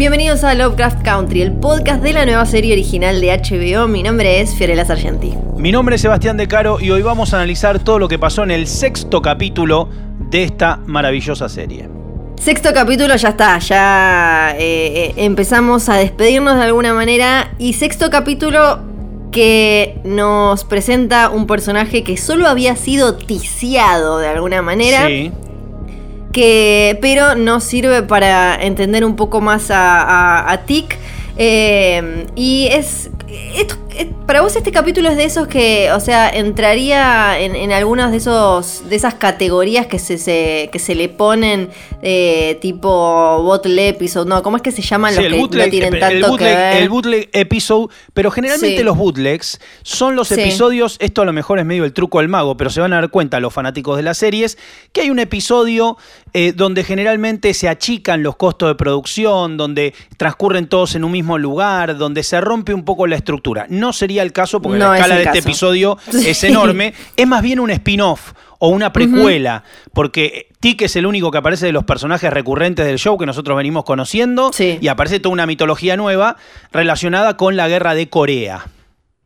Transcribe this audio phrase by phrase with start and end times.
[0.00, 3.86] Bienvenidos a Lovecraft Country, el podcast de la nueva serie original de HBO.
[3.86, 5.34] Mi nombre es Fiorella Sargenti.
[5.58, 8.42] Mi nombre es Sebastián De Caro y hoy vamos a analizar todo lo que pasó
[8.42, 9.90] en el sexto capítulo
[10.30, 11.99] de esta maravillosa serie.
[12.40, 18.08] Sexto capítulo ya está, ya eh, eh, empezamos a despedirnos de alguna manera y sexto
[18.08, 18.78] capítulo
[19.30, 25.06] que nos presenta un personaje que solo había sido ticiado de alguna manera.
[25.06, 25.30] Sí.
[26.32, 30.96] que pero nos sirve para entender un poco más a, a, a Tic.
[31.36, 33.10] Eh, y es,
[33.54, 37.72] esto- eh, Para vos este capítulo es de esos que, o sea, entraría en, en
[37.72, 41.68] algunas de esos de esas categorías que se, se- que se le ponen
[42.00, 45.70] eh, tipo bottle episode, no, ¿cómo es que se llaman Sí, los que bootleg, no
[45.70, 46.76] tienen el tanto bootleg- que ver?
[46.76, 48.84] el bootleg episode, pero generalmente Sí.
[48.84, 50.34] los bootlegs son los Sí.
[50.40, 52.96] episodios, esto a lo mejor es medio el truco del mago, pero se van a
[53.00, 54.56] dar cuenta los fanáticos de las series,
[54.92, 55.96] que hay un episodio
[56.32, 61.36] eh, donde generalmente se achican los costos de producción, donde transcurren todos en un mismo
[61.38, 63.66] lugar, donde se rompe un poco la estructura.
[63.68, 66.92] No sería el caso porque No la es escala el de este episodio es enorme,
[67.16, 71.64] es más bien un spin-off o una precuela, porque Tic es el único que aparece
[71.64, 74.76] de los personajes recurrentes del show que nosotros venimos conociendo Sí.
[74.80, 76.36] y aparece toda una mitología nueva
[76.70, 78.66] relacionada con la guerra de Corea.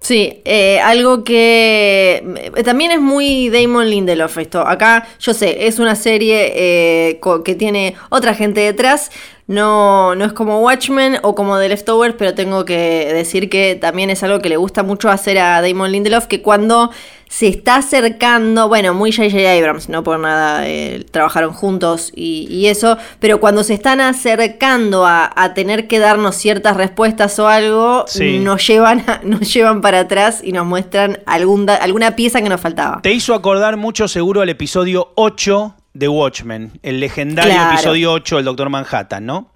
[0.00, 2.22] Sí, eh, algo que
[2.56, 4.60] eh, también es muy Damon Lindelof esto.
[4.60, 9.10] Acá, yo sé, es una serie eh, que tiene otra gente detrás.
[9.46, 14.08] No, no es como Watchmen o como The Leftovers, pero tengo que decir que también
[14.10, 16.90] es algo que le gusta mucho hacer a Damon Lindelof, que cuando
[17.28, 19.38] se está acercando, bueno, muy J.J.
[19.52, 25.04] Abrams, no por nada, eh, trabajaron juntos y, y eso, pero cuando se están acercando
[25.04, 28.38] a, a tener que darnos ciertas respuestas o algo, Sí.
[28.38, 32.48] nos llevan, a- nos llevan para atrás y nos muestran algún da- alguna pieza que
[32.48, 33.00] nos faltaba.
[33.02, 37.74] Te hizo acordar mucho seguro al episodio 8 de Watchmen, el legendario Claro.
[37.74, 39.50] episodio 8 del Doctor Manhattan, ¿no?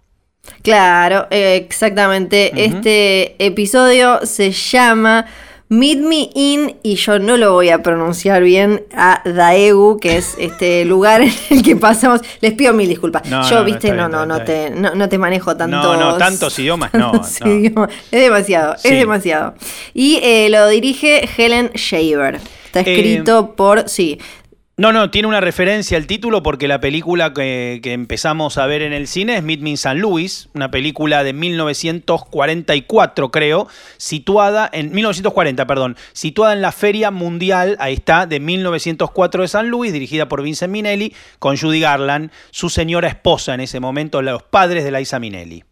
[0.62, 2.64] Claro, eh, exactamente.
[2.64, 5.26] Este episodio se llama
[5.68, 10.36] Meet Me In, y yo no lo voy a pronunciar bien, a Daegu, que es
[10.38, 12.22] este lugar en el que pasamos.
[12.40, 13.28] Les pido mil disculpas.
[13.28, 15.82] No, yo, no, viste, no, no, no te, no, no te manejo tantos.
[15.82, 17.52] No, no, tantos idiomas, no, tantos no.
[17.52, 17.90] idiomas.
[18.10, 18.88] Es demasiado, Sí.
[18.88, 19.54] es demasiado.
[19.92, 22.36] Y eh, lo dirige Helen Shaver.
[22.64, 23.88] Está Eh, escrito por.
[23.88, 24.18] Sí.
[24.80, 28.92] No, no, tiene una referencia al título porque la película que, empezamos a ver en
[28.92, 33.66] el cine es Meet Me in San Luis, una película de 1944, creo,
[33.96, 39.68] situada en 1940, perdón, situada en la Feria Mundial, ahí está, de 1904 de San
[39.68, 44.44] Luis, dirigida por Vincent Minnelli, con Judy Garland, su señora esposa en ese momento, los
[44.44, 45.64] padres de Liza Minnelli.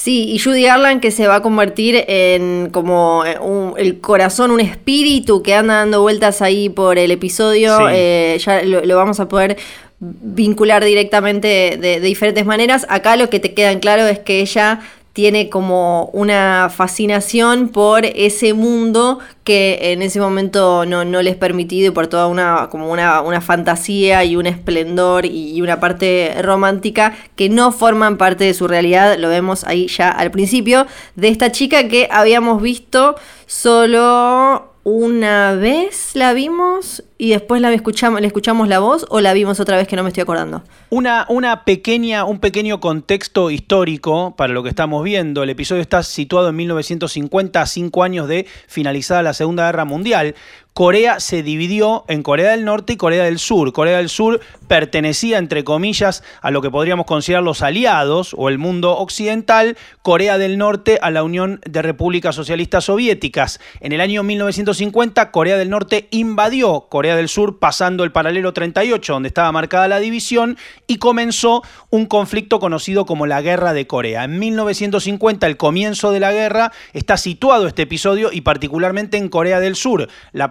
[0.00, 4.52] Sí, y Judy Garland que se va a convertir en como eh, un- el corazón,
[4.52, 7.76] un espíritu que anda dando vueltas ahí por el episodio.
[7.78, 7.84] Sí.
[7.90, 9.56] eh, ya lo, lo vamos a poder
[9.98, 12.86] vincular directamente de, de diferentes maneras.
[12.88, 14.78] Acá lo que te queda en claro es que ella
[15.18, 21.88] tiene como una fascinación por ese mundo que en ese momento no, no les permitido
[21.88, 27.16] y por toda una como una, una fantasía y un esplendor y una parte romántica
[27.34, 30.86] que no forman parte de su realidad, lo vemos ahí ya al principio,
[31.16, 38.20] de esta chica que habíamos visto solo una vez la vimos y después la escuchamos,
[38.20, 40.62] le escuchamos la voz o la vimos otra vez que no me estoy acordando.
[40.90, 45.42] Una, una pequeña, un pequeño contexto histórico para lo que estamos viendo.
[45.42, 50.34] El episodio está situado en 1950, a cinco años de finalizada la Segunda Guerra Mundial.
[50.74, 53.72] Corea se dividió en Corea del Norte y Corea del Sur.
[53.72, 58.58] Corea del Sur pertenecía, entre comillas, a lo que podríamos considerar los aliados o el
[58.58, 59.76] mundo occidental.
[60.02, 63.58] Corea del Norte a la Unión de Repúblicas Socialistas Soviéticas.
[63.80, 69.12] En el año 1950, Corea del Norte invadió Corea del Sur pasando el paralelo 38,
[69.12, 70.56] donde estaba marcada la división,
[70.86, 74.24] y comenzó un conflicto conocido como la Guerra de Corea.
[74.24, 79.58] En 1950, el comienzo de la guerra, está situado este episodio y particularmente en Corea
[79.58, 80.08] del Sur.
[80.32, 80.50] La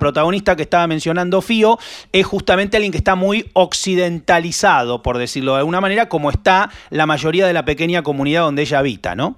[0.55, 1.77] que estaba mencionando Fío
[2.11, 7.05] es justamente alguien que está muy occidentalizado, por decirlo de alguna manera, como está la
[7.05, 9.37] mayoría de la pequeña comunidad donde ella habita, ¿no?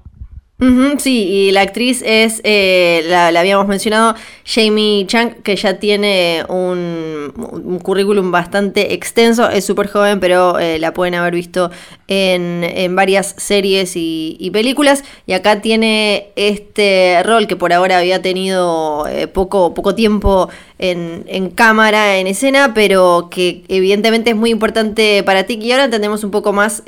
[0.97, 4.15] Sí, y la actriz es, eh, la, habíamos mencionado,
[4.45, 10.93] Jamie Chang, que ya tiene un, currículum bastante extenso, es súper joven, pero eh, la
[10.93, 11.71] pueden haber visto
[12.09, 18.21] en, en varias series y, películas, y acá tiene este rol que por ahora había
[18.21, 24.49] tenido eh, poco, poco tiempo en, en cámara, en escena, pero que evidentemente es muy
[24.49, 26.83] importante para ti, y ahora entendemos un poco más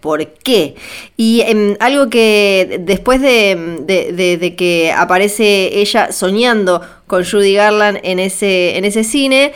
[0.00, 0.76] por qué.
[1.16, 8.18] Y em, algo que después de, de- que aparece ella soñando con Judy Garland en
[8.18, 9.52] ese, en ese cine,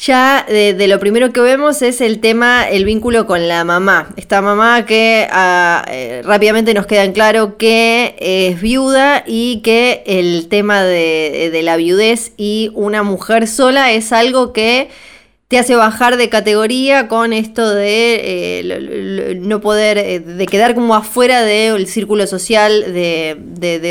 [0.00, 4.10] ya de, de lo primero que vemos es el tema, el vínculo con la mamá.
[4.16, 10.04] Esta mamá que ah, eh, rápidamente nos queda en claro que es viuda y que
[10.06, 14.88] el tema de, de la viudez y una mujer sola es algo que
[15.48, 20.20] te hace bajar de categoría con esto de eh, lo- lo- lo- no poder, eh,
[20.20, 23.34] de quedar como afuera del círculo social de,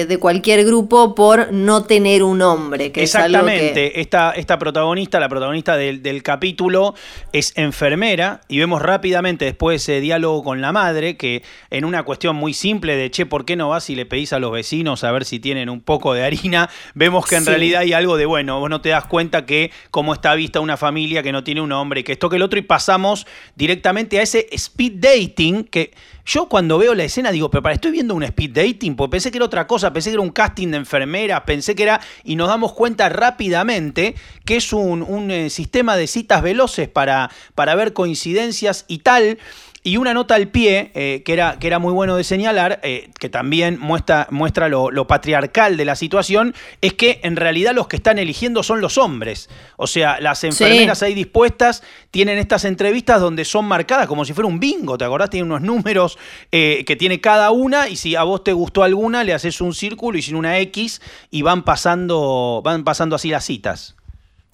[0.05, 2.91] de- cualquier grupo por no tener un hombre.
[2.91, 6.93] Que es algo que- Exactamente, esta, esta protagonista, la protagonista del, del capítulo,
[7.33, 12.35] es enfermera y vemos rápidamente después ese diálogo con la madre que en una cuestión
[12.35, 15.11] muy simple de, che, ¿por qué no vas y le pedís a los vecinos a
[15.11, 16.69] ver si tienen un poco de harina?
[16.93, 17.49] Vemos que en Sí.
[17.49, 20.77] realidad hay algo de, bueno, vos no te das cuenta que cómo está vista una
[20.77, 24.21] familia que no tiene un hombre, que esto que el otro y pasamos directamente a
[24.21, 25.93] ese speed dating que...
[26.25, 29.31] Yo cuando veo la escena digo, pero para, estoy viendo un speed dating, porque pensé
[29.31, 32.35] que era otra cosa, pensé que era un casting de enfermeras, pensé que era, y
[32.35, 34.13] nos damos cuenta rápidamente
[34.43, 39.37] que es un, un, eh, sistema de citas veloces para, para ver coincidencias y tal.
[39.87, 43.09] Y una nota al pie, eh, que, era, que era muy bueno de señalar, eh,
[43.21, 47.87] que también muestra, muestra lo, lo patriarcal de la situación, es que en realidad los
[47.87, 49.49] que están eligiendo son los hombres.
[49.77, 54.49] O sea, las enfermeras ahí dispuestas tienen estas entrevistas donde son marcadas como si fuera
[54.49, 55.29] un bingo, ¿te acordás?
[55.29, 56.17] Tienen unos números
[56.51, 59.73] eh, que tiene cada una y si a vos te gustó alguna, le haces un
[59.73, 61.01] círculo y sin una X
[61.31, 63.95] y van pasando, van pasando así las citas.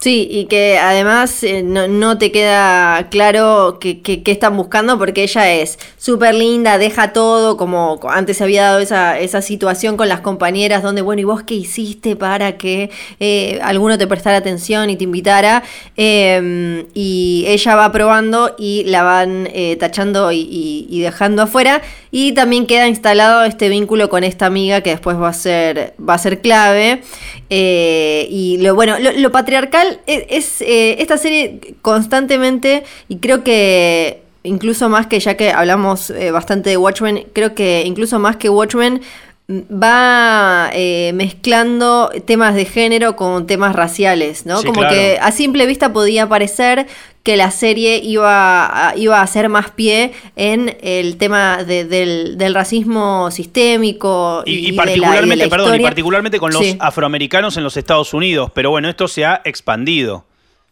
[0.04, 5.24] Sí, y que además eh, no, no te queda claro qué qué están buscando porque
[5.24, 10.20] ella es súper linda, deja todo, como antes había dado esa, esa situación con las
[10.20, 12.90] compañeras donde, bueno, ¿y vos qué hiciste para que
[13.22, 15.64] eh, alguno te prestara atención y te invitara?
[15.96, 21.82] Eh, y ella va probando y la van eh, tachando y- y dejando afuera.
[22.16, 26.14] Y también queda instalado este vínculo con esta amiga que después va a ser, va
[26.14, 27.02] a ser clave.
[27.50, 33.44] Eh, y lo bueno, lo, lo patriarcal es, es, eh, esta serie constantemente, y creo
[33.44, 38.36] que incluso más que ya que hablamos eh, bastante de Watchmen, creo que incluso más
[38.36, 39.02] que Watchmen
[39.48, 44.60] mm, va eh, mezclando temas de género con temas raciales, ¿no?
[44.60, 44.94] Sí, Como claro.
[44.94, 46.86] que a simple vista podía parecer
[47.24, 52.38] que la serie iba a, iba a hacer más pie en el tema de- del,
[52.38, 56.52] del racismo sistémico y, Y, y de la- de la particularmente, perdón, y particularmente con
[56.52, 56.76] los Sí.
[56.80, 58.52] afroamericanos en los Estados Unidos.
[58.54, 60.26] Pero bueno, esto se ha expandido.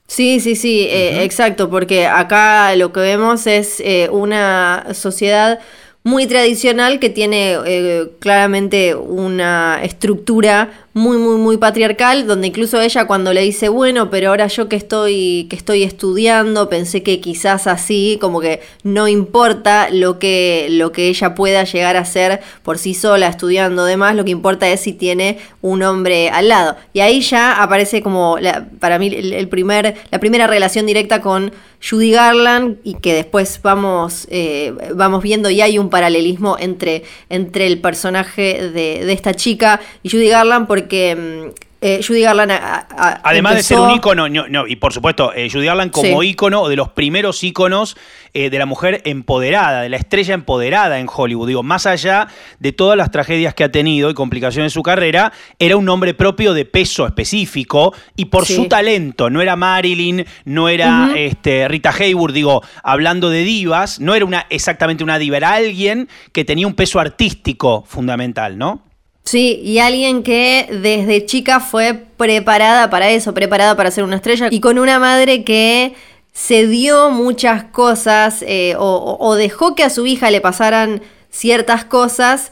[0.08, 5.60] Sí, sí, sí, eh, exacto, porque acá lo que vemos es eh, una sociedad
[6.04, 13.06] muy tradicional que tiene eh, claramente una estructura muy, muy, muy patriarcal, donde incluso ella
[13.08, 17.66] cuando le dice, bueno, pero ahora yo que estoy, que estoy estudiando, pensé que quizás
[17.68, 22.78] así, como que no importa lo que, lo que ella pueda llegar a hacer por
[22.78, 26.76] sí sola, estudiando demás, lo que importa es si tiene un hombre al lado.
[26.92, 31.54] Y ahí ya aparece como, la- para mí, el, primer, la primera relación directa con
[31.90, 37.66] Judy Garland y que después vamos, eh, vamos viendo y hay un paralelismo entre, entre
[37.66, 40.81] el personaje de, de esta chica y Judy Garland porque
[41.16, 44.94] mm, eh, Judy Garland a- a- Además de ser un ícono, no, no, y por
[44.94, 46.28] supuesto, eh, Judy Garland como Sí.
[46.30, 47.98] ícono, o de los primeros íconos
[48.34, 51.48] eh, de la mujer empoderada, de la estrella empoderada en Hollywood.
[51.48, 52.28] Digo, más allá
[52.60, 56.14] de todas las tragedias que ha tenido y complicaciones en su carrera, era un nombre
[56.14, 58.56] propio de peso específico y por Sí.
[58.56, 59.30] su talento.
[59.32, 64.46] No era Marilyn, no era este, Rita Hayworth, digo, hablando de divas, no era una,
[64.50, 68.84] exactamente una diva, era alguien que tenía un peso artístico fundamental, ¿no?
[69.24, 74.48] Sí, y alguien que desde chica fue preparada para eso, preparada para ser una estrella,
[74.50, 75.94] y con una madre que
[76.34, 82.52] se dio muchas cosas eh, o, dejó que a su hija le pasaran ciertas cosas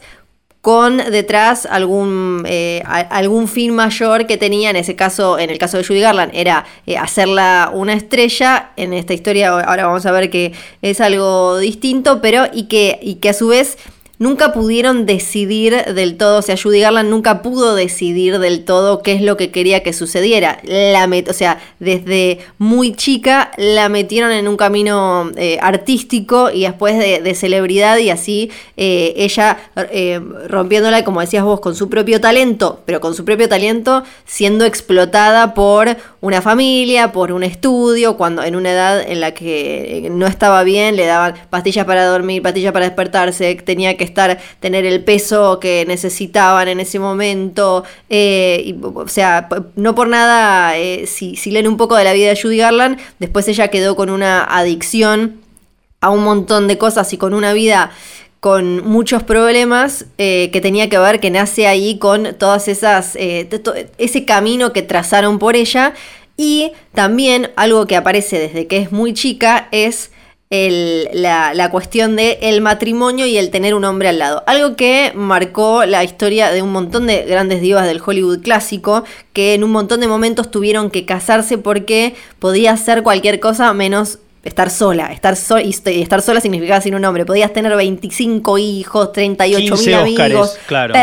[0.60, 5.78] con detrás algún, eh, algún fin mayor que tenía, en ese caso, en el caso
[5.78, 10.28] de Judy Garland, era eh, hacerla una estrella, en esta historia ahora vamos a ver
[10.28, 13.78] que es algo distinto, pero y que, y que a su vez
[14.20, 19.14] nunca pudieron decidir del todo, o sea, Judy Garland nunca pudo decidir del todo qué
[19.14, 20.60] es lo que quería que sucediera.
[20.62, 26.98] La o sea, desde muy chica la metieron en un camino eh, artístico y después
[26.98, 29.56] de, celebridad y así eh, ella
[29.90, 34.66] eh, rompiéndola, como decías vos, con su propio talento, pero con su propio talento siendo
[34.66, 40.26] explotada por una familia, por un estudio, cuando en una edad en la que no
[40.26, 45.02] estaba bien, le daban pastillas para dormir, pastillas para despertarse, tenía que estar, tener el
[45.02, 50.74] peso que necesitaban en ese momento, o sea, no por nada,
[51.06, 54.10] si, si leen un poco de la vida de Judy Garland, después ella quedó con
[54.10, 55.40] una adicción
[56.00, 57.90] a un montón de cosas y con una vida
[58.40, 63.48] con muchos problemas eh, que tenía que ver que nace ahí con todas esas eh,
[63.98, 65.94] ese camino que trazaron por ella.
[66.38, 70.10] Y también algo que aparece desde que es muy chica es
[70.50, 74.42] la, cuestión de el matrimonio y el tener un hombre al lado.
[74.46, 79.54] Algo que marcó la historia de un montón de grandes divas del Hollywood clásico, que
[79.54, 84.70] en un montón de momentos tuvieron que casarse porque podía hacer cualquier cosa menos estar
[84.70, 87.26] sola, estar sola y estar sola significaba sin un hombre.
[87.26, 90.94] Podías tener 25 hijos, 38 mil amigos, claro.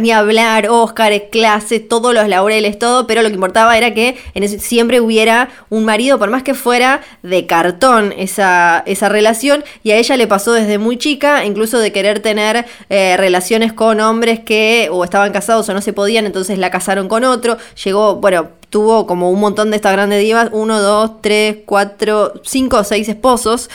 [0.00, 4.48] ni hablar, Óscares, clases, todos los laureles, todo, pero lo que importaba era que en
[4.60, 9.96] siempre hubiera un marido, por más que fuera de cartón esa, esa relación, y a
[9.96, 14.88] ella le pasó desde muy chica, incluso de querer tener eh, relaciones con hombres que
[14.90, 19.06] o estaban casados o no se podían, entonces la casaron con otro, llegó, bueno, tuvo
[19.06, 23.68] como un montón de estas grandes divas, uno, dos, tres, cuatro, cinco o seis esposos.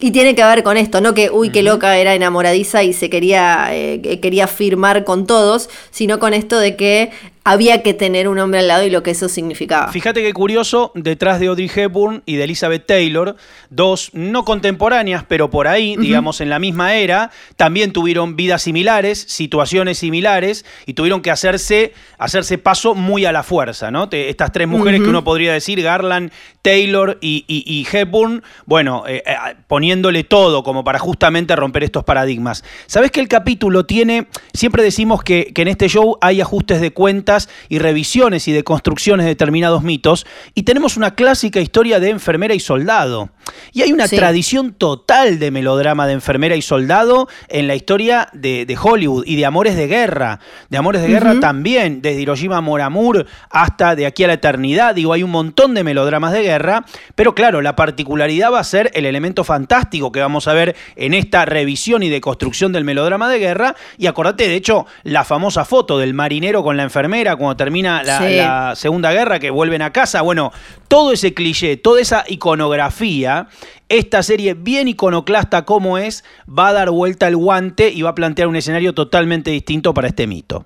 [0.00, 3.10] Y tiene que ver con esto, no que, uy, qué loca era enamoradiza y se
[3.10, 7.10] quería, eh, quería firmar con todos, sino con esto de que
[7.44, 9.90] había que tener un hombre al lado y lo que eso significaba.
[9.90, 13.36] Fíjate qué curioso, detrás de Audrey Hepburn y de Elizabeth Taylor,
[13.70, 19.24] dos no contemporáneas, pero por ahí, digamos, en la misma era, también tuvieron vidas similares,
[19.28, 24.08] situaciones similares, y tuvieron que hacerse, hacerse paso muy a la fuerza, ¿no?
[24.10, 26.32] Estas tres mujeres que uno podría decir, Garland,
[26.62, 29.34] Taylor y, Hepburn, bueno, eh, eh,
[29.66, 32.64] poniéndole todo como para justamente romper estos paradigmas.
[32.86, 36.92] ¿Sabes que el capítulo tiene, siempre decimos que, que en este show hay ajustes de
[36.92, 37.29] cuenta,
[37.68, 42.54] y revisiones y de construcciones de determinados mitos, y tenemos una clásica historia de enfermera
[42.54, 43.30] y soldado.
[43.72, 48.78] Y hay una tradición total de melodrama de enfermera y soldado en la historia de,
[48.80, 50.40] Hollywood y de amores de guerra.
[50.68, 54.94] De amores de guerra también, desde Hiroshima Moramur hasta de aquí a la eternidad.
[54.94, 56.84] Digo, hay un montón de melodramas de guerra,
[57.14, 61.14] pero claro, la particularidad va a ser el elemento fantástico que vamos a ver en
[61.14, 63.76] esta revisión y deconstrucción del melodrama de guerra.
[63.98, 68.20] Y acordate, de hecho, la famosa foto del marinero con la enfermera cuando termina la,
[68.20, 70.22] la Segunda Guerra, que vuelven a casa.
[70.22, 70.52] Bueno,
[70.88, 73.48] todo ese cliché, toda esa iconografía
[73.90, 78.14] esta serie bien iconoclasta como es, va a dar vuelta el guante y va a
[78.14, 80.64] plantear un escenario totalmente distinto para este mito.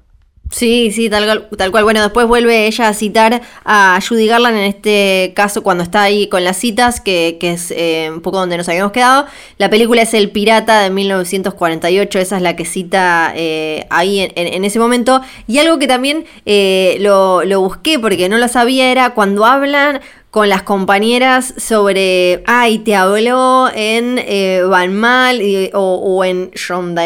[0.50, 1.84] Sí, sí, tal, tal cual.
[1.84, 6.28] Bueno, después vuelve ella a citar a Judy Garland en este caso cuando está ahí
[6.28, 9.26] con las citas, que, es eh, un poco donde nos habíamos quedado.
[9.58, 14.64] La película es El Pirata de 1948, esa es la que cita eh, ahí en,
[14.64, 15.22] ese momento.
[15.48, 20.00] Y algo que también eh, lo, lo busqué porque no lo sabía era cuando hablan
[20.34, 25.40] con las compañeras sobre, ay, te habló en eh, Van Mal
[25.74, 26.50] o, en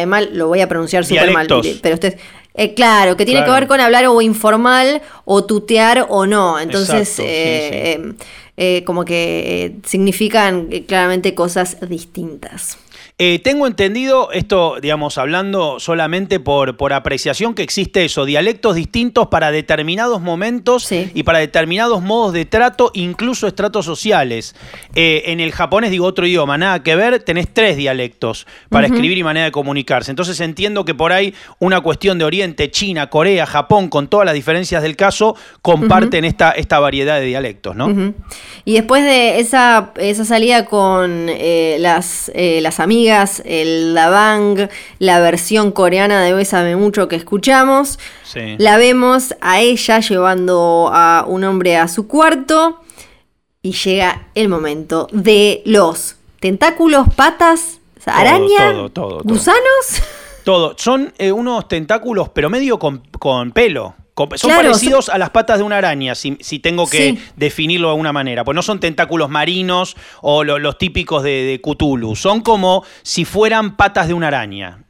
[0.07, 1.47] Mal, lo voy a pronunciar súper mal,
[1.83, 2.19] pero usted...
[2.59, 6.59] Eh, claro, que tiene que ver con hablar o informal o tutear o no.
[6.59, 12.77] Entonces, eh, como que significan claramente cosas distintas.
[13.21, 19.27] Eh, tengo entendido, esto, digamos, hablando solamente por, por apreciación, que existe eso, dialectos distintos
[19.27, 24.55] para determinados momentos y para determinados modos de trato, incluso estratos sociales.
[24.95, 29.19] Eh, en el japonés, digo otro idioma, nada que ver, tenés tres dialectos para escribir
[29.19, 30.13] y manera de comunicarse.
[30.13, 34.35] Entonces entiendo que por ahí una cuestión de Oriente, China, Corea, Japón, con todas las
[34.35, 38.15] diferencias del caso, comparten esta, esta variedad de dialectos, ¿no?
[38.65, 43.08] Y después de esa, esa salida con eh, las, las amigas,
[43.45, 47.99] el Bang, la versión coreana de Bésame Mucho que escuchamos.
[48.59, 52.81] La vemos a ella llevando a un hombre a su cuarto
[53.63, 58.89] y llega el momento de los tentáculos, patas, araña,
[59.25, 60.03] gusanos.
[60.45, 60.75] Todo.
[60.79, 63.03] Son eh, unos tentáculos, pero medio con,
[63.53, 63.95] pelo.
[64.37, 68.45] Son parecidos a las patas de una araña, si, tengo que definirlo de alguna manera.
[68.45, 72.17] Pues no son tentáculos marinos o los típicos de, de, Cthulhu.
[72.17, 74.85] Son como si fueran patas de una araña.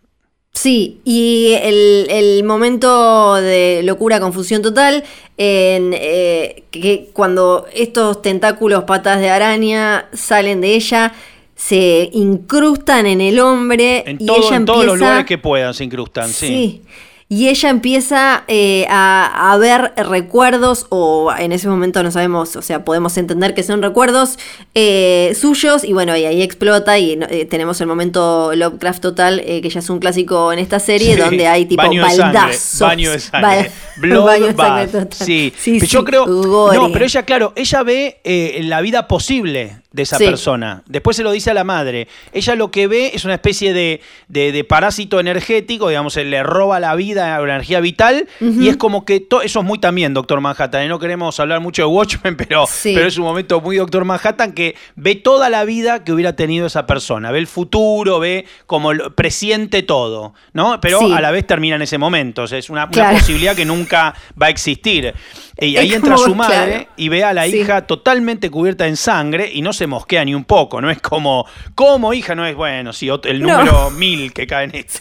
[0.59, 5.05] Sí, y el, momento de locura, confusión total,
[5.37, 11.13] en eh, que cuando estos tentáculos, patas de araña, salen de ella,
[11.55, 15.75] se incrustan en el hombre En, y todo- ella en todos los lugares que puedan
[15.75, 16.47] se incrustan, sí.
[16.47, 16.83] Sí.
[17.31, 22.63] Y ella empieza eh, a, a ver recuerdos, o en ese momento no sabemos, o
[22.63, 24.39] sea, podemos entender que son recuerdos
[24.75, 29.61] eh, suyos, y bueno, y ahí explota, y eh, tenemos el momento Lovecraft total, eh,
[29.61, 32.81] que ya es un clásico en esta serie, Sí, donde hay tipo baño baldazos.
[32.81, 35.09] baño de sangre, blood baño de sangre total.
[35.27, 35.53] sí.
[35.59, 36.79] sí, Pero yo sí, creo, gore.
[36.79, 40.25] no, pero ella claro, ella ve eh, la vida posible de esa Sí.
[40.27, 40.83] persona.
[40.87, 42.09] Después se lo dice a la madre.
[42.33, 46.43] Ella lo que ve es una especie de, de- de parásito energético, digamos, se le
[46.43, 50.41] roba la vida, la energía vital, y es como que eso es muy también Doctor
[50.43, 50.85] Manhattan.
[50.85, 52.93] y No queremos hablar mucho de Watchmen, pero, Sí.
[52.95, 56.67] pero es un momento muy Doctor Manhattan que ve toda la vida que hubiera tenido
[56.67, 60.81] esa persona, ve el futuro, ve como lo- presiente todo, ¿no?
[60.83, 61.13] Pero Sí.
[61.13, 62.43] a la vez termina en ese momento.
[62.43, 65.15] O sea, es una, posibilidad que nunca va a existir.
[65.61, 66.87] Y ahí Es entra como, su madre claro.
[66.97, 70.45] y ve a la hija totalmente cubierta en sangre y no se mosquea ni un
[70.45, 70.81] poco.
[70.81, 72.35] No es como, ¿cómo hija?
[72.35, 73.59] No es, bueno, sí, el No.
[73.59, 75.01] número mil que cae en esto.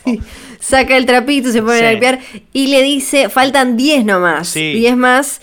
[0.60, 1.86] Saca el trapito, se pone Sí.
[1.86, 2.20] a limpiar
[2.54, 4.48] y le dice, faltan 10 nomás.
[4.50, 4.74] Sí.
[4.74, 5.42] 10 más.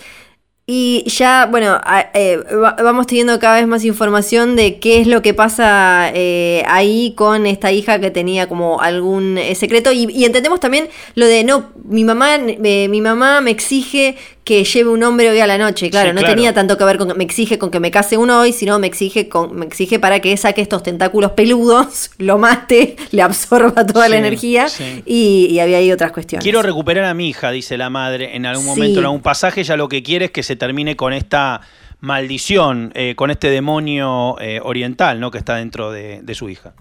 [0.67, 1.79] Y ya, bueno,
[2.15, 6.63] eh, va- vamos teniendo cada vez más información de qué es lo que pasa eh,
[6.67, 9.91] ahí con esta hija que tenía como algún eh, secreto.
[9.91, 14.15] Y, y entendemos también lo de, no, mi mamá, eh, mi mamá me exige
[14.45, 15.89] que lleve un hombre hoy a la noche.
[15.89, 16.35] Claro, Sí, no claro.
[16.35, 18.77] tenía tanto que ver con que me exige con que me case uno hoy, sino
[18.79, 23.85] me exige, con, me exige para que saque estos tentáculos peludos, lo mate, le absorba
[23.85, 24.69] toda la energía.
[24.69, 25.01] sí.
[25.05, 26.43] Y, y había ahí otras cuestiones.
[26.43, 29.75] Quiero recuperar a mi hija, dice la madre, en algún momento, en algún pasaje, ella
[29.77, 31.61] lo que quiere es que se termine con esta
[31.99, 35.31] maldición, eh, con este demonio eh, oriental, ¿no?
[35.31, 36.73] Que está dentro de, de su hija.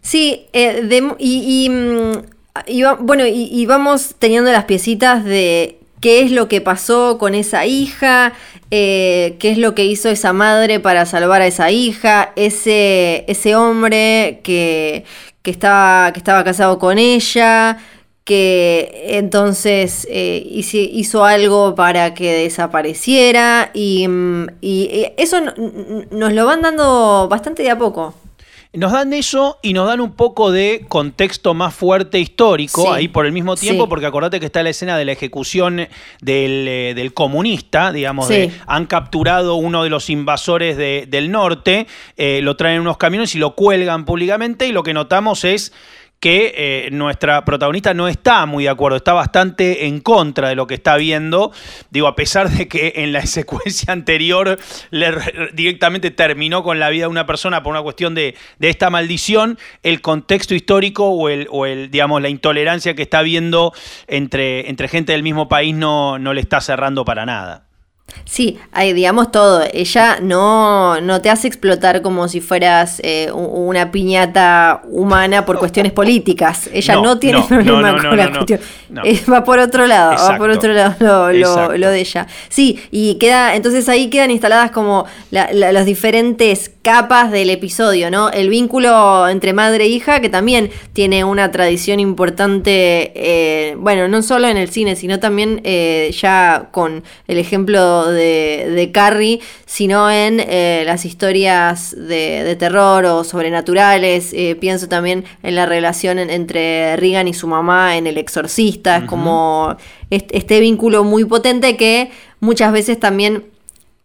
[0.00, 2.12] Sí, eh, de- y, y, mm,
[2.66, 7.34] y bueno, y, y vamos teniendo las piecitas de qué es lo que pasó con
[7.34, 8.34] esa hija,
[8.72, 13.54] eh, qué es lo que hizo esa madre para salvar a esa hija, ese, ese
[13.54, 15.04] hombre que,
[15.42, 17.78] que, estaba, que estaba casado con ella,
[18.24, 25.38] que entonces eh, hizo, hizo algo para que desapareciera y, mm, y, eh, eso
[26.10, 28.14] nos lo van dando bastante de a poco.
[28.74, 32.88] Nos dan eso y nos dan un poco de contexto más fuerte histórico Sí.
[32.90, 33.88] ahí por el mismo tiempo, Sí.
[33.90, 35.76] porque acordate que está la escena de la ejecución
[36.22, 38.34] del, eh, del comunista, digamos, Sí.
[38.34, 42.96] de- han capturado uno de los invasores de- del norte, eh, lo traen en unos
[42.96, 45.74] camiones y lo cuelgan públicamente y lo que notamos es
[46.22, 50.68] que eh, nuestra protagonista no está muy de acuerdo, está bastante en contra de lo
[50.68, 51.50] que está viendo.
[51.90, 54.56] Digo, a pesar de que en la secuencia anterior
[54.90, 58.68] le re- directamente terminó con la vida de una persona por una cuestión de, de
[58.68, 63.72] esta maldición, el contexto histórico o el, o el, digamos, la intolerancia que está viendo
[64.06, 67.66] entre, entre gente del mismo país no, no le está cerrando para nada.
[68.24, 69.62] Sí, hay, digamos todo.
[69.72, 75.92] Ella no, no te hace explotar como si fueras eh, una piñata humana por cuestiones
[75.92, 76.68] políticas.
[76.72, 78.60] Ella No, no, tiene no, problema no, no, con no, la no, cuestión.
[78.90, 79.02] no.
[79.04, 82.26] Eh, va por otro lado, va por otro lado lo, lo- de ella.
[82.48, 88.10] Sí, y queda, entonces ahí quedan instaladas como la- la- las diferentes capas del episodio,
[88.10, 88.30] ¿no?
[88.30, 94.22] El vínculo entre madre e hija, que también tiene una tradición importante, eh, bueno, no
[94.22, 100.10] solo en el cine, sino también eh, ya con el ejemplo de, de Carrie, sino
[100.10, 104.32] en eh, las historias de, de terror o sobrenaturales.
[104.32, 108.98] Eh, pienso también en la relación en- entre Regan y su mamá en El Exorcista,
[108.98, 109.76] es como
[110.10, 113.44] este, este vínculo muy potente que muchas veces también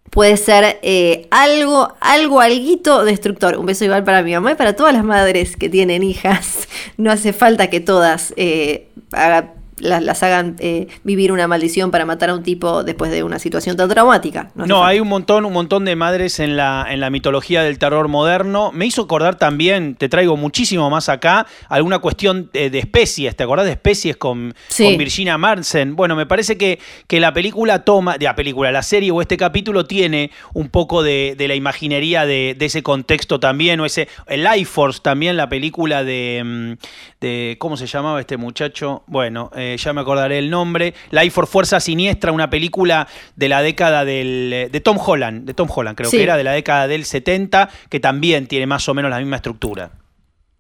[0.10, 3.58] puede ser eh, algo, algo, alguito destructor.
[3.58, 6.68] Un beso igual para mi mamá y para todas las madres que tienen hijas.
[6.98, 12.06] No hace falta que todas eh, haga- las, las hagan eh, vivir una maldición para
[12.06, 14.52] matar a un tipo después de una situación tan traumática.
[14.56, 18.08] No, hay un montón, un montón de madres en la, en la mitología del terror
[18.08, 18.72] moderno.
[18.74, 23.36] Me hizo acordar también, te traigo muchísimo más acá, alguna cuestión eh, de especies.
[23.36, 24.86] ¿Te acordás de especies con, Sí.
[24.86, 25.96] con Virginia Madsen?
[25.96, 29.38] Bueno, me parece que, que la película toma, de la película, la serie o este
[29.38, 34.08] capítulo tiene un poco de, de la imaginería de, de ese contexto también, o ese,
[34.28, 36.72] el Life Force también, la película de, mm,
[37.22, 39.04] de ¿cómo se llamaba este muchacho?
[39.08, 40.94] Bueno, eh, ya me acordaré el nombre.
[41.12, 45.68] Life Force Fuerza Siniestra, una película de la década del, de Tom Holland, de Tom
[45.74, 46.18] Holland creo Sí.
[46.18, 49.36] que era, de la década del 70, que también tiene más o menos la misma
[49.38, 49.92] estructura.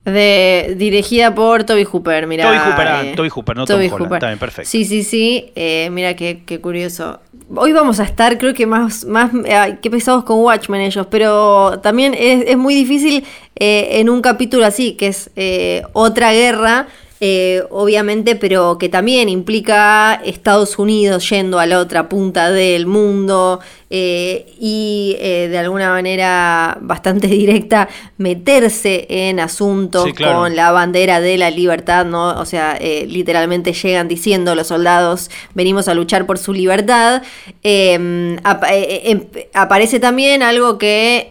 [0.05, 2.45] De, dirigida por Toby Hooper, mira.
[2.45, 4.69] Toby Hooper, ah, Toby Hooper, no Tom Holland, está bien, perfecto.
[4.69, 5.51] Sí, sí, sí.
[5.55, 7.19] eh, mira qué, qué curioso.
[7.53, 11.79] Hoy vamos a estar, creo que más, más ay, qué pesados con Watchmen ellos, pero
[11.83, 13.25] también es, es muy difícil
[13.57, 16.87] eh, en un capítulo así, que es eh, otra guerra,
[17.19, 23.59] eh, obviamente, pero que también implica Estados Unidos yendo a la otra punta del mundo
[23.89, 31.37] eh, y eh, de alguna manera bastante directa meterse en asuntos con la bandera de
[31.37, 32.39] la libertad, ¿no?
[32.39, 37.23] O sea, literalmente llegan diciendo los soldados, venimos a luchar por su libertad.
[37.63, 38.37] Em,
[38.69, 41.27] em, aparece también algo que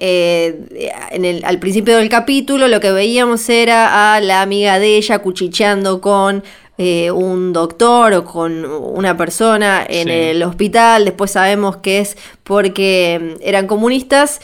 [1.11, 5.19] en el, al principio del capítulo lo que veíamos era a la amiga de ella
[5.19, 6.43] cuchicheando con
[6.79, 11.05] eh, un doctor o con una persona en el hospital.
[11.05, 14.41] Después sabemos que es porque mm, eran comunistas.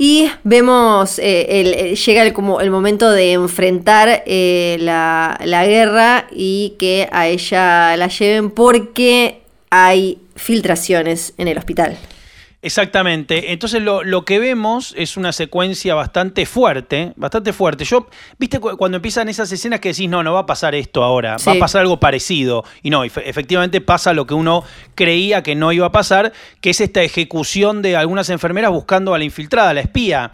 [0.00, 6.76] Y vemos, eh, llega el, como el momento de enfrentar eh, la, la guerra y
[6.78, 11.98] que a ella la lleven porque hay filtraciones en el hospital.
[12.60, 13.52] Exactamente.
[13.52, 17.84] Entonces lo, que vemos es una secuencia bastante fuerte, bastante fuerte.
[17.84, 21.36] Yo, viste, cuando empiezan esas escenas que decís, no, no va a pasar esto ahora,
[21.46, 22.64] va a pasar algo parecido.
[22.82, 24.64] Y no, efectivamente pasa lo que uno
[24.96, 29.18] creía que no iba a pasar, que es esta ejecución de algunas enfermeras buscando a
[29.18, 30.32] la infiltrada, a la espía.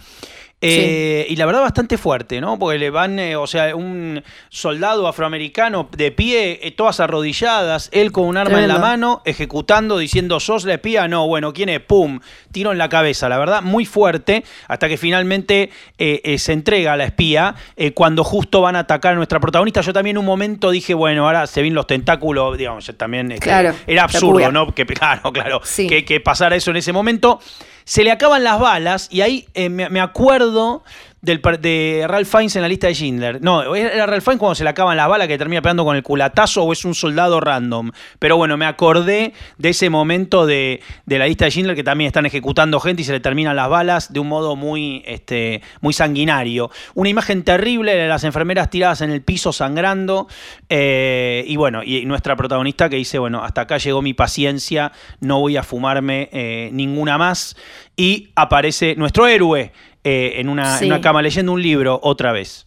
[0.67, 2.59] Eh, y la verdad bastante fuerte, ¿no?
[2.59, 8.13] Porque le van, eh, o sea, un soldado afroamericano de pie, eh, todas arrodilladas, él
[8.13, 11.81] con un arma en la mano, ejecutando, diciendo, sos la espía, no, bueno, ¿quién es?
[11.81, 12.21] ¡Pum!
[12.53, 17.05] Tiro en la cabeza, la verdad, muy fuerte, hasta que finalmente se entrega a la
[17.05, 17.55] espía
[17.95, 19.81] cuando justo van a atacar a nuestra protagonista.
[19.81, 23.51] Yo también un momento dije, bueno, ahora se ven los tentáculos, digamos, también este,
[23.87, 24.75] era absurdo, ¿no?
[24.75, 27.41] Que, claro, claro, que, que pasara eso en ese momento
[27.85, 30.83] se le acaban las balas y ahí eh, me, acuerdo
[31.25, 33.43] del, de Ralph Fiennes en la lista de Schindler.
[33.43, 36.03] No, era Ralph Fiennes cuando se le acaban las balas que termina pegando con el
[36.03, 37.91] culatazo o es un soldado random.
[38.19, 42.27] Pero bueno, me acordé de ese momento de, la lista de Schindler que también están
[42.27, 46.71] ejecutando gente y se le terminan las balas de un modo muy, este, muy sanguinario.
[46.95, 50.29] Una imagen terrible de las enfermeras tiradas en el piso sangrando.
[50.69, 55.41] Eh, y bueno, y nuestra protagonista que dice, bueno, hasta acá llegó mi paciencia, no
[55.41, 57.57] voy a fumarme eh, ninguna más.
[57.97, 59.73] Y aparece nuestro héroe
[60.05, 62.67] eh, en, una, cama leyendo un libro otra vez.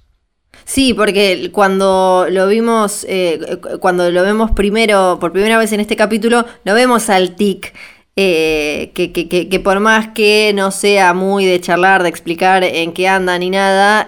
[0.65, 5.95] Sí, porque cuando lo vimos, eh, cuando lo vemos primero, por primera vez en este
[5.95, 7.73] capítulo, lo vemos al tic.
[8.19, 13.07] Eh, que, que, por más que no sea muy de charlar, de explicar en qué
[13.07, 14.07] anda ni nada,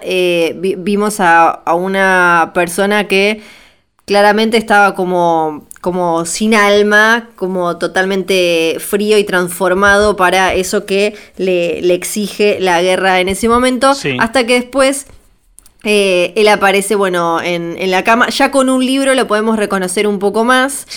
[0.55, 3.43] vimos a, a, una persona que
[4.09, 11.93] claramente estaba como como sin alma, como totalmente frío y transformado para eso que le,
[11.93, 15.05] exige la guerra en ese momento, hasta que después
[15.83, 20.07] eh, él aparece, bueno, en, en, la cama, ya con un libro lo podemos reconocer
[20.07, 20.87] un poco más.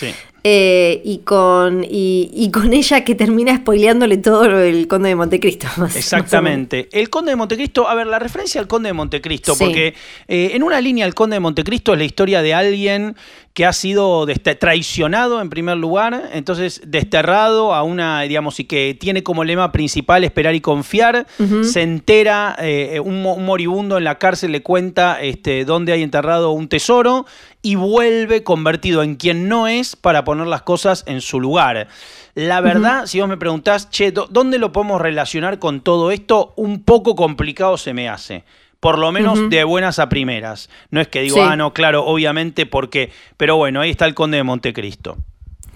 [0.45, 5.69] Eh, y, con, y, con ella que termina spoileándole todo el Conde de Montecristo.
[5.95, 6.89] Exactamente.
[6.91, 9.95] el Conde de Montecristo, a ver, la referencia al Conde de Montecristo, porque
[10.27, 13.15] eh, en una línea el Conde de Montecristo es la historia de alguien
[13.55, 14.27] que ha sido
[14.59, 20.25] traicionado en primer lugar, entonces desterrado a una, digamos, y que tiene como lema principal
[20.25, 21.27] esperar y confiar,
[21.63, 26.69] se entera, eh, un, moribundo en la cárcel le cuenta este, dónde hay enterrado un
[26.69, 27.27] tesoro
[27.61, 31.89] y vuelve convertido en quien no es para poner las cosas en su lugar.
[32.35, 36.55] La verdad, si vos me preguntás, che, ¿dónde lo podemos relacionar con todo esto?
[36.57, 38.45] Un poco complicado se me hace
[38.83, 40.69] por lo menos de buenas a primeras.
[40.91, 43.13] No es que digo, ah, no, claro, obviamente, porque.
[43.37, 45.19] Pero bueno, ahí está el Conde de Montecristo.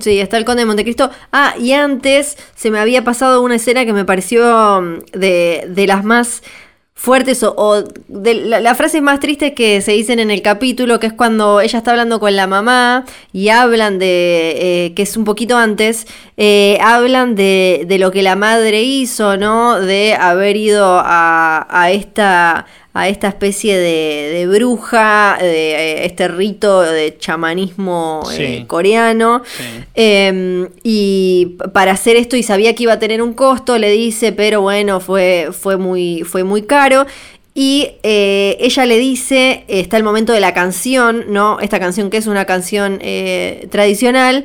[0.00, 1.08] Sí, está el Conde de Montecristo.
[1.30, 5.86] Ah, y antes se me había pasado una escena que me pareció mm, de, de
[5.86, 6.42] las más
[6.96, 11.12] fuertes o, de las frases más tristes que se dicen en el capítulo, que es
[11.12, 15.58] cuando ella está hablando con la mamá y hablan de, eh, que es un poquito
[15.58, 16.06] antes,
[16.38, 19.78] eh, hablan de, de, lo que la madre hizo, ¿no?
[19.78, 22.66] De haber ido a, a esta
[22.96, 29.42] a esta especie de, bruja, de eh, este rito de chamanismo eh, coreano.
[29.94, 34.32] Em, y para hacer esto, y sabía que iba a tener un costo, le dice,
[34.32, 37.04] pero bueno, fue, fue, muy, fue muy caro.
[37.52, 41.60] Y eh, ella le dice, está el momento de la canción, ¿no?
[41.60, 42.98] Esta canción que es una canción
[43.70, 44.44] tradicional.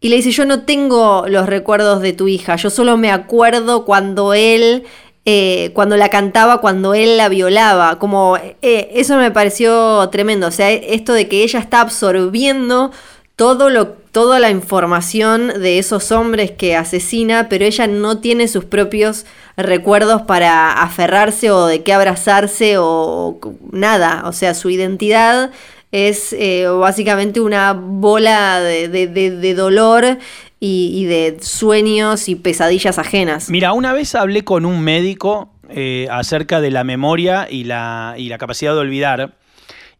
[0.00, 3.84] Y le dice, yo no tengo los recuerdos de tu hija, yo solo me acuerdo
[3.84, 4.82] cuando él
[5.26, 7.98] eh, cuando la cantaba, cuando él la violaba.
[7.98, 10.48] Como eh, eso me pareció tremendo.
[10.48, 12.90] O sea, esto de que ella está absorbiendo
[13.36, 18.64] todo lo, toda la información de esos hombres que asesina, pero ella no tiene sus
[18.64, 19.24] propios
[19.56, 23.38] recuerdos para aferrarse o de qué abrazarse o,
[23.72, 24.24] nada.
[24.26, 25.50] O sea, su identidad
[25.90, 30.18] es eh, básicamente una bola de, de dolor
[30.66, 33.50] y, de sueños y pesadillas ajenas.
[33.50, 38.28] Mira, una vez hablé con un médico eh, acerca de la memoria y la, y
[38.28, 39.34] la capacidad de olvidar.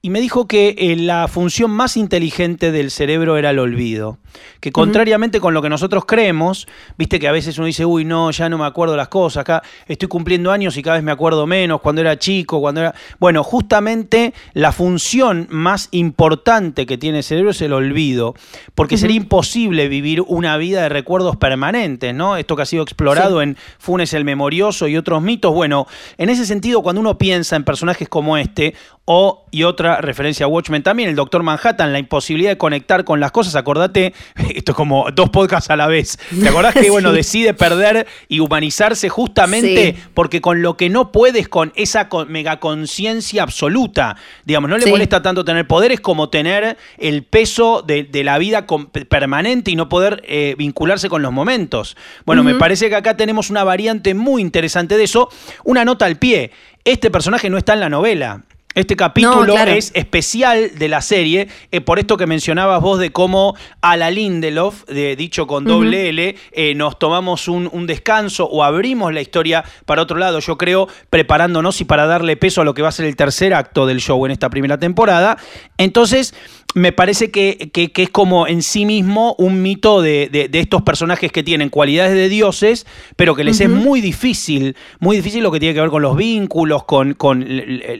[0.05, 4.19] Y me dijo que eh, la función más inteligente del cerebro era el olvido.
[4.61, 8.31] Que contrariamente con lo que nosotros creemos, viste que a veces uno dice, uy, no,
[8.31, 11.47] ya no me acuerdo las cosas, acá estoy cumpliendo años y cada vez me acuerdo
[11.47, 12.95] menos, cuando era chico, cuando era...
[13.19, 18.35] Bueno, justamente la función más importante que tiene el cerebro es el olvido,
[18.75, 22.37] porque sería imposible vivir una vida de recuerdos permanentes, ¿no?
[22.37, 25.55] Esto que ha sido explorado en Funes el Memorioso y otros mitos.
[25.55, 25.87] Bueno,
[26.19, 28.75] en ese sentido, cuando uno piensa en personajes como este,
[29.07, 33.21] o, y otra referencia a Watchmen también, el Doctor Manhattan, la imposibilidad de conectar con
[33.21, 33.55] las cosas.
[33.55, 34.13] Acordate,
[34.53, 36.19] esto es como dos podcasts a la vez.
[36.43, 41.49] ¿Te acordás que, bueno, decide perder y humanizarse justamente porque con lo que no puedes,
[41.49, 47.85] con esa megaconciencia absoluta, digamos, no le molesta tanto tener poderes como tener el peso
[47.87, 48.67] de, la vida
[49.09, 51.97] permanente y no poder eh, vincularse con los momentos.
[52.25, 55.29] Bueno, me parece que acá tenemos una variante muy interesante de eso.
[55.63, 56.51] Una nota al pie.
[56.85, 58.43] Este personaje no está en la novela.
[58.75, 63.55] Este capítulo es especial de la serie, eh, por esto que mencionabas vos de cómo
[63.81, 68.65] a la Lindelof, de, dicho con doble L, eh, nos tomamos un, un, descanso o
[68.65, 72.75] abrimos la historia para otro lado, yo creo, preparándonos y para darle peso a lo
[72.75, 75.39] que va a ser el tercer acto del show en esta primera temporada.
[75.79, 76.35] Entonces,
[76.75, 81.71] me parece que, es como en sí mismo un mito de, estos personajes que tienen
[81.71, 82.85] cualidades de dioses,
[83.17, 86.17] pero que les es muy difícil, muy difícil lo que tiene que ver con los
[86.17, 87.17] vínculos, con,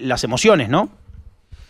[0.03, 0.91] las emociones, ¿no?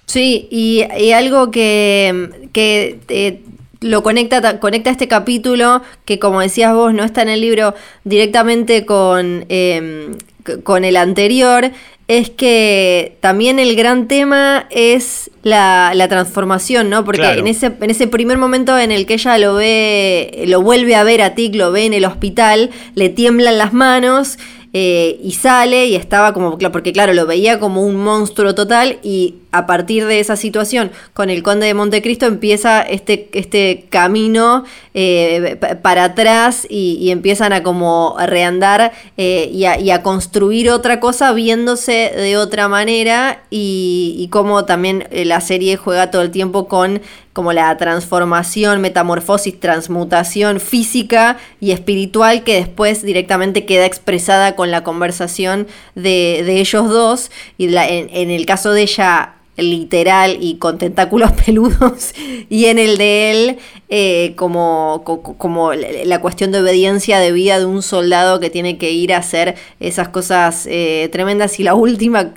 [0.06, 3.40] Sí, y, algo que, eh,
[3.80, 8.86] lo conecta, conecta este capítulo, que como decías vos, no está en el libro directamente
[8.86, 10.16] con, em,
[10.62, 11.70] con el anterior,
[12.06, 17.04] es que también el gran tema es la, transformación, ¿no?
[17.04, 20.96] Porque en, ese, en ese primer momento en el que ella lo ve, lo vuelve
[20.96, 24.38] a ver a Tic, lo ve en el hospital, le tiemblan las manos
[24.74, 29.36] eh, y sale y estaba como, porque claro, lo veía como un monstruo total y
[29.54, 34.64] a partir de esa situación con el conde de Montecristo empieza este, este camino
[34.94, 42.12] eh, para atrás y, empiezan a como reandar eh, y, a, construir otra cosa viéndose
[42.16, 47.00] de otra manera y, y como también la serie juega todo el tiempo con
[47.34, 54.84] como la transformación, metamorfosis, transmutación física y espiritual que después directamente queda expresada con la
[54.84, 57.30] conversación de, ellos dos.
[57.58, 62.14] Y en, el caso de ella, literal y con tentáculos peludos,
[62.48, 65.02] y en el de él, eh, como,
[65.38, 69.18] como la cuestión de obediencia de vida de un soldado que tiene que ir a
[69.18, 71.60] hacer esas cosas eh, tremendas.
[71.60, 72.32] Y la última,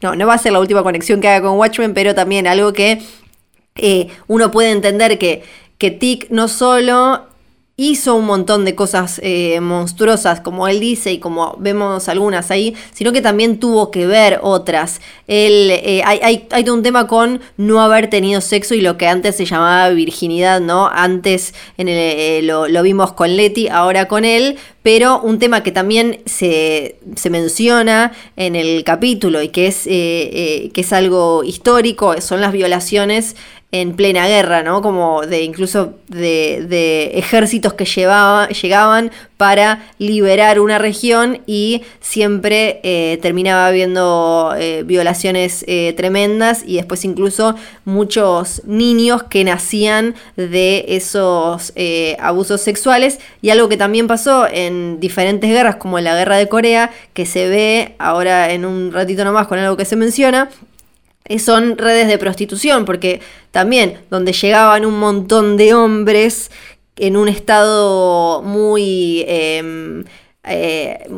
[0.00, 2.72] no, no va a ser la última conexión que haga con Watchmen, pero también algo
[2.72, 3.00] que
[3.76, 5.42] eh, uno puede entender que,
[5.78, 7.26] que Tic no solo
[7.80, 12.74] hizo un montón de cosas eh, monstruosas, como él dice y como vemos algunas ahí,
[12.92, 15.00] sino que también tuvo que ver otras.
[15.28, 19.36] Él, eh, hay, hay, un tema con no haber tenido sexo y lo que antes
[19.36, 20.88] se llamaba virginidad, ¿no?
[20.88, 26.20] Antes en el, lo, vimos con Leti, ahora con él, pero un tema que también
[26.26, 32.50] se, se menciona en el capítulo y que es, que es algo histórico, son las
[32.50, 33.36] violaciones
[33.70, 34.80] en plena guerra, ¿no?
[34.80, 43.66] Como de incluso de, ejércitos que llegaban para liberar una región y siempre eh, terminaba
[43.66, 51.72] habiendo eh, violaciones eh, tremendas y después incluso muchos niños que nacían de esos
[52.18, 56.48] abusos sexuales y algo que también pasó en diferentes guerras como en la guerra de
[56.48, 60.48] Corea que se ve ahora en un ratito nomás con algo que se menciona
[61.38, 66.50] son redes de prostitución, porque también donde llegaban un montón de hombres
[66.96, 69.24] en un estado muy...
[69.28, 70.04] Em,
[70.48, 71.08] eh,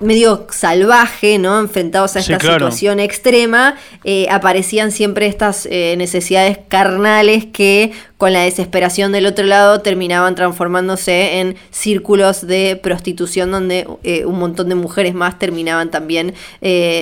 [0.00, 1.58] medio salvaje, ¿no?
[1.58, 8.42] Enfrentados a esta situación extrema, eh, aparecían siempre estas eh, necesidades carnales que con la
[8.42, 14.76] desesperación del otro lado terminaban transformándose en círculos de prostitución donde eh, un montón de
[14.76, 16.34] mujeres más terminaban también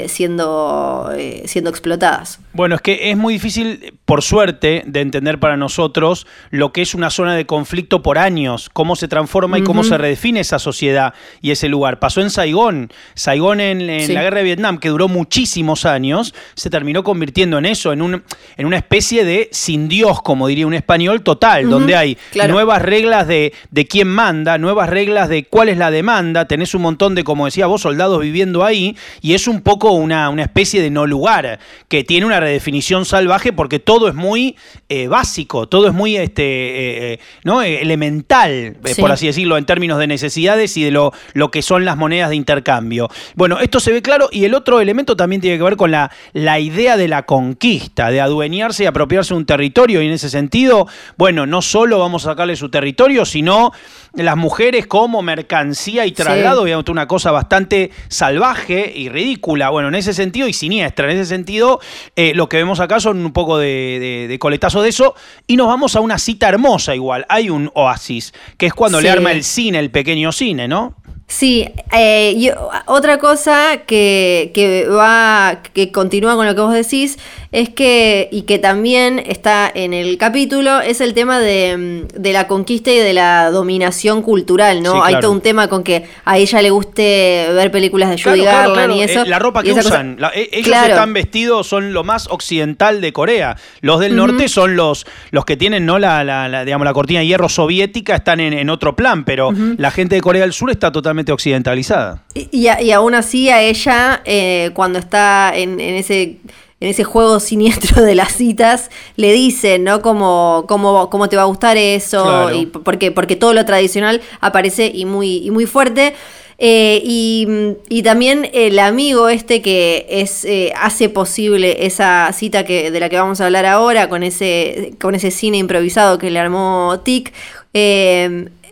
[0.08, 1.10] siendo,
[1.44, 2.40] siendo explotadas.
[2.54, 6.94] Bueno, es que es muy difícil, por suerte, de entender para nosotros lo que es
[6.94, 11.14] una zona de conflicto por años, cómo se transforma y cómo se redefine esa sociedad
[11.42, 11.98] y ese lugar.
[11.98, 12.90] Pasó en Saigón.
[13.14, 17.92] Saigón en, la guerra de Vietnam, que duró muchísimos años, se terminó convirtiendo en eso,
[17.92, 18.22] en, un,
[18.56, 23.26] en una especie de sin Dios, como diría un español total, donde hay nuevas reglas
[23.26, 27.24] de, de quién manda, nuevas reglas de cuál es la demanda, tenés un montón de,
[27.24, 31.06] como decía vos, soldados viviendo ahí, y es un poco una, una especie de no
[31.06, 31.58] lugar,
[31.88, 34.56] que tiene una redefinición salvaje porque todo es muy
[34.88, 37.62] eh, básico, todo es muy este, eh, eh, ¿no?
[37.62, 41.96] elemental, por así decirlo, en términos de necesidades y de lo, lo que son las
[41.96, 43.08] monedas de intercambio.
[43.34, 46.10] Bueno, esto se ve claro y el otro elemento también tiene que ver con la,
[46.32, 50.86] la idea de la conquista, de adueñarse y apropiarse un territorio y en ese sentido,
[51.16, 53.72] bueno, no solo vamos a sacarle su territorio, sino
[54.14, 59.94] las mujeres como mercancía y traslado, obviamente una cosa bastante salvaje y ridícula, bueno, en
[59.94, 61.80] ese sentido y siniestra, en ese sentido
[62.16, 65.14] eh, lo que vemos acá son un poco de, de, coletazo de eso.
[65.46, 69.10] Y nos vamos a una cita hermosa igual, hay un oasis, que es cuando le
[69.10, 70.96] arma el cine, el pequeño cine, ¿no?
[71.30, 72.52] Sí, eh,
[72.86, 77.20] otra cosa que, que, va, que continúa con lo que vos decís,
[77.52, 82.46] es que, y que también está en el capítulo, es el tema de, mm, la
[82.46, 85.02] conquista y de la dominación cultural, ¿no?
[85.02, 88.94] Hay todo un tema con que a ella le guste ver películas de Judy Garland
[88.94, 89.22] y eso.
[89.22, 93.56] Eh, la ropa que usan, e, ellos están vestidos, son lo más occidental de Corea.
[93.80, 95.98] Los del norte son los, los que tienen, ¿no?
[95.98, 100.14] La, la, digamos, la cortina de hierro soviética, están en, otro plan, pero la gente
[100.14, 102.22] de Corea del Sur está totalmente occidentalizada.
[102.34, 106.36] Y, aún así a ella, eh, cuando está en, ese
[106.80, 110.02] en ese juego siniestro de las citas, le dicen, ¿no?
[110.02, 114.90] Cómo, cómo, cómo te va a gustar eso, y porque, porque todo lo tradicional aparece
[114.92, 116.14] y muy, muy fuerte.
[116.62, 123.00] Eh, y, también el amigo este que es eh, hace posible esa cita que, de
[123.00, 127.00] la que vamos a hablar ahora, con ese, con ese cine improvisado que le armó
[127.02, 127.32] Tic,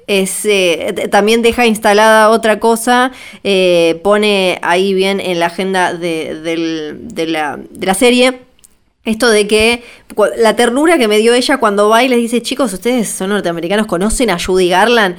[0.09, 3.13] es, eh, también deja instalada otra cosa,
[3.45, 6.97] eh, pone ahí bien en la agenda de,
[7.29, 8.41] la, de la serie.
[9.05, 9.85] Esto de que
[10.37, 13.87] la ternura que me dio ella cuando va y les dice, chicos, ustedes son norteamericanos,
[13.87, 15.17] conocen a Judy Garland.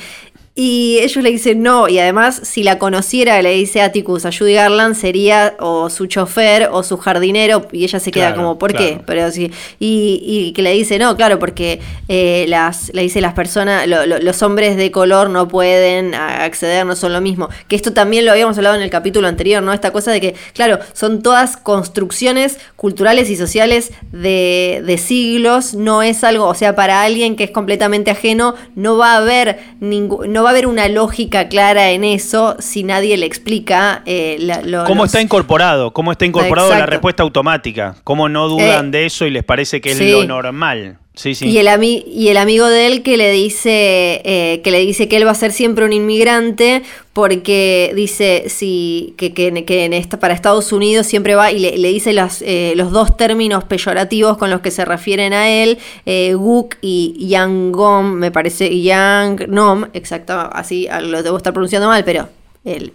[0.55, 4.55] Y ellos le dicen no, y además si la conociera, le dice Atticus a Judy
[4.55, 8.99] Garland, sería o su chofer o su jardinero, y ella se queda como, ¿por qué?
[9.05, 13.87] Pero sí, y, que le dice no, claro, porque eh, las, le dice las personas,
[13.87, 17.49] los hombres de color no pueden acceder, no son lo mismo.
[17.67, 19.71] Que esto también lo habíamos hablado en el capítulo anterior, ¿no?
[19.71, 26.03] Esta cosa de que, claro, son todas construcciones culturales y sociales de, de siglos, no
[26.03, 30.33] es algo, o sea, para alguien que es completamente ajeno, no va a haber ningún,
[30.33, 34.37] no va a haber una lógica clara en eso si nadie le explica eh,
[34.85, 39.25] cómo está incorporado, cómo está incorporado la respuesta automática, cómo no dudan eh, de eso
[39.25, 40.99] y les parece que es lo normal.
[41.21, 45.17] Y, el y el amigo de él que le dice eh, que le dice que
[45.17, 49.47] él va a ser siempre un inmigrante porque dice sí, que, que,
[49.83, 53.65] en esta, para Estados Unidos siempre va y le, dice los, eh, los dos términos
[53.65, 59.49] peyorativos con los que se refieren a él, eh, Guk y Yangom, me parece, Yang
[59.49, 62.29] Nom, exacto, así lo debo estar pronunciando mal, pero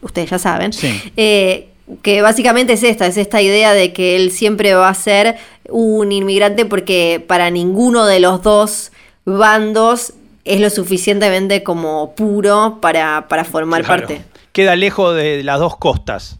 [0.00, 0.70] ustedes ya saben.
[1.16, 1.68] Eh,
[2.02, 5.36] que básicamente es esta, es esta idea de que él siempre va a ser
[5.68, 8.92] un inmigrante porque para ninguno de los dos
[9.24, 14.24] bandos es lo suficientemente como puro para, para formar parte.
[14.52, 16.38] Queda lejos de las dos costas.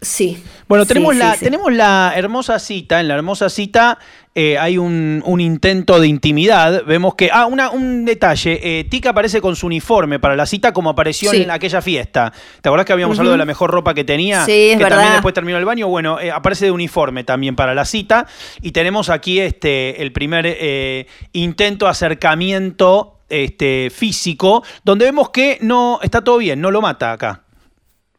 [0.00, 0.40] Sí.
[0.68, 3.00] Bueno, tenemos, la, tenemos la hermosa cita.
[3.00, 3.98] En la hermosa cita
[4.32, 6.84] eh, hay un, intento de intimidad.
[6.84, 7.30] Vemos que.
[7.32, 8.60] Ah, una, un detalle.
[8.62, 12.32] Eh, Tika aparece con su uniforme para la cita como apareció en aquella fiesta.
[12.60, 14.44] ¿Te acordás que habíamos hablado de la mejor ropa que tenía?
[14.44, 15.88] Sí, es que también después terminó el baño.
[15.88, 18.28] Bueno, eh, aparece de uniforme también para la cita.
[18.62, 26.22] Y tenemos aquí este, el primer intento, acercamiento este, físico, donde vemos que no está
[26.22, 27.42] todo bien, no lo mata acá.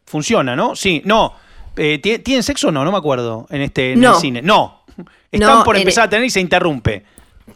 [0.06, 0.76] Funciona, ¿no?
[0.76, 1.36] Sí, no.
[1.82, 2.84] Eh, ¿Tienen sexo o no?
[2.84, 4.42] No me acuerdo en este el cine.
[4.42, 4.84] No.
[5.32, 7.04] Están por empezar a tener y se interrumpe.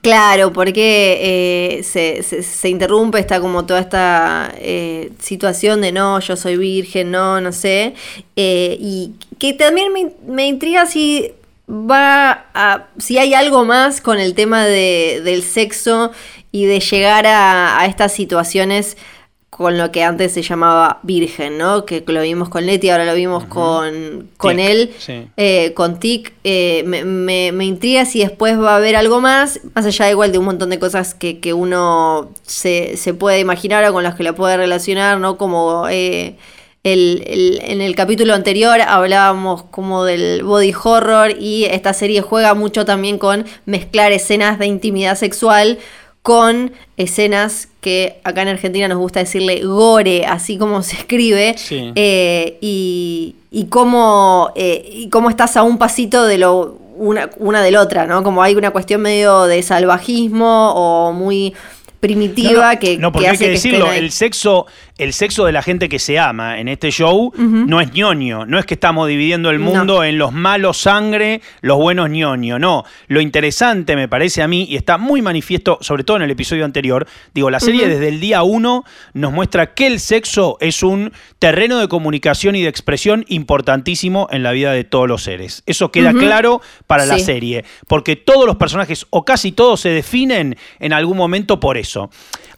[0.02, 6.58] Claro, porque eh, se, interrumpe, está como toda esta eh, situación de no, yo soy
[6.58, 7.94] virgen, no, no sé.
[8.36, 9.92] y que también
[10.26, 11.32] me, intriga si
[11.70, 12.88] va a.
[12.98, 16.12] si hay algo más con el tema de, del sexo
[16.52, 18.98] y de llegar a, a estas situaciones
[19.56, 21.86] con lo que antes se llamaba Virgen, ¿no?
[21.86, 24.92] Que lo vimos con Leti, ahora lo vimos con, con él,
[25.38, 26.34] eh, con Tic.
[26.44, 30.40] Eh, me, me, intriga si después va a haber algo más, más allá igual de
[30.40, 34.24] un montón de cosas que, que uno se, se, puede imaginar o con las que
[34.24, 35.38] la puede relacionar, ¿no?
[35.38, 36.36] Como eh,
[36.84, 42.56] el, el, en el capítulo anterior hablábamos como del body horror y esta serie juega
[42.56, 45.78] mucho también con mezclar escenas de intimidad sexual
[46.24, 52.58] con escenas que acá en Argentina nos gusta decirle gore, así como se escribe, eh,
[52.62, 57.72] y, y, cómo, eh, y cómo estás a un pasito de lo una, una de
[57.72, 58.24] la otra, ¿no?
[58.24, 61.54] Como hay una cuestión medio de salvajismo o muy
[62.00, 64.66] primitiva que, no, porque que hay que decirlo, el sexo,
[64.98, 68.60] el sexo de la gente que se ama en este show no es ñoño, no
[68.60, 72.84] es que estamos dividiendo el mundo en los malos sangre, los buenos ñoño, no.
[73.08, 76.64] Lo interesante me parece a mí, y está muy manifiesto, sobre todo en el episodio
[76.66, 81.12] anterior, digo, la serie desde el día uno nos muestra que el sexo es un
[81.40, 85.64] terreno de comunicación y de expresión importantísimo en la vida de todos los seres.
[85.66, 90.56] Eso queda claro para la serie, porque todos los personajes, o casi todos, se definen
[90.80, 92.10] en algún momento por eso.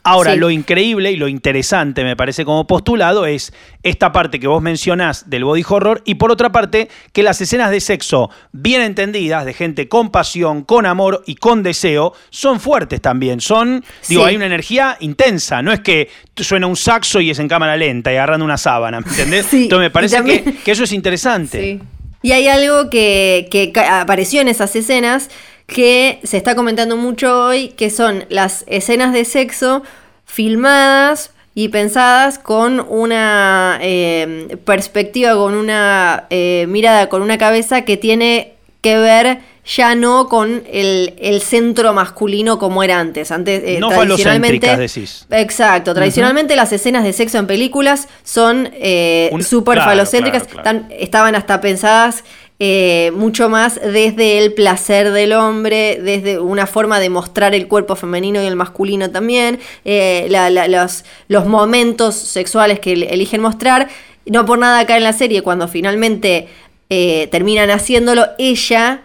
[0.07, 0.39] Ahora, Sí.
[0.39, 3.51] lo increíble y lo interesante, me parece, como postulado, es
[3.81, 7.71] esta parte que vos mencionás del body horror y por otra parte, que las escenas
[7.71, 13.01] de sexo bien entendidas, de gente con pasión, con amor y con deseo, son fuertes
[13.01, 13.41] también.
[13.41, 14.29] Son, digo, Sí.
[14.29, 15.61] hay una energía intensa.
[15.63, 18.99] No es que suena un saxo y es en cámara lenta y agarrando una sábana,
[19.01, 19.47] ¿me entendés?
[19.47, 21.61] Sí, Entonces me parece que, que eso es interesante.
[21.81, 21.87] Sí.
[22.21, 25.29] Y hay algo que, apareció en esas escenas
[25.67, 29.83] que se está comentando mucho hoy, que son las escenas de sexo
[30.25, 37.95] filmadas y pensadas con una eh, perspectiva, con una eh, mirada, con una cabeza que
[37.97, 43.31] tiene que ver ya no con el, el centro masculino como era antes.
[43.31, 44.67] Antes, eh, No tradicionalmente.
[44.67, 45.25] falocéntricas, decís.
[45.31, 45.95] Exacto.
[45.95, 50.43] Tradicionalmente las escenas de sexo en películas son eh, súper claro, falocéntricas.
[50.43, 50.79] claro, claro.
[50.81, 52.23] Están- estaban hasta pensadas
[52.59, 57.95] eh, mucho más desde el placer del hombre, desde una forma de mostrar el cuerpo
[57.95, 60.27] femenino y el masculino también, eh,
[60.69, 63.89] los, los momentos sexuales que el- eligen mostrar.
[64.25, 66.47] No por nada acá en la serie, cuando finalmente
[66.89, 69.01] eh, terminan haciéndolo, ella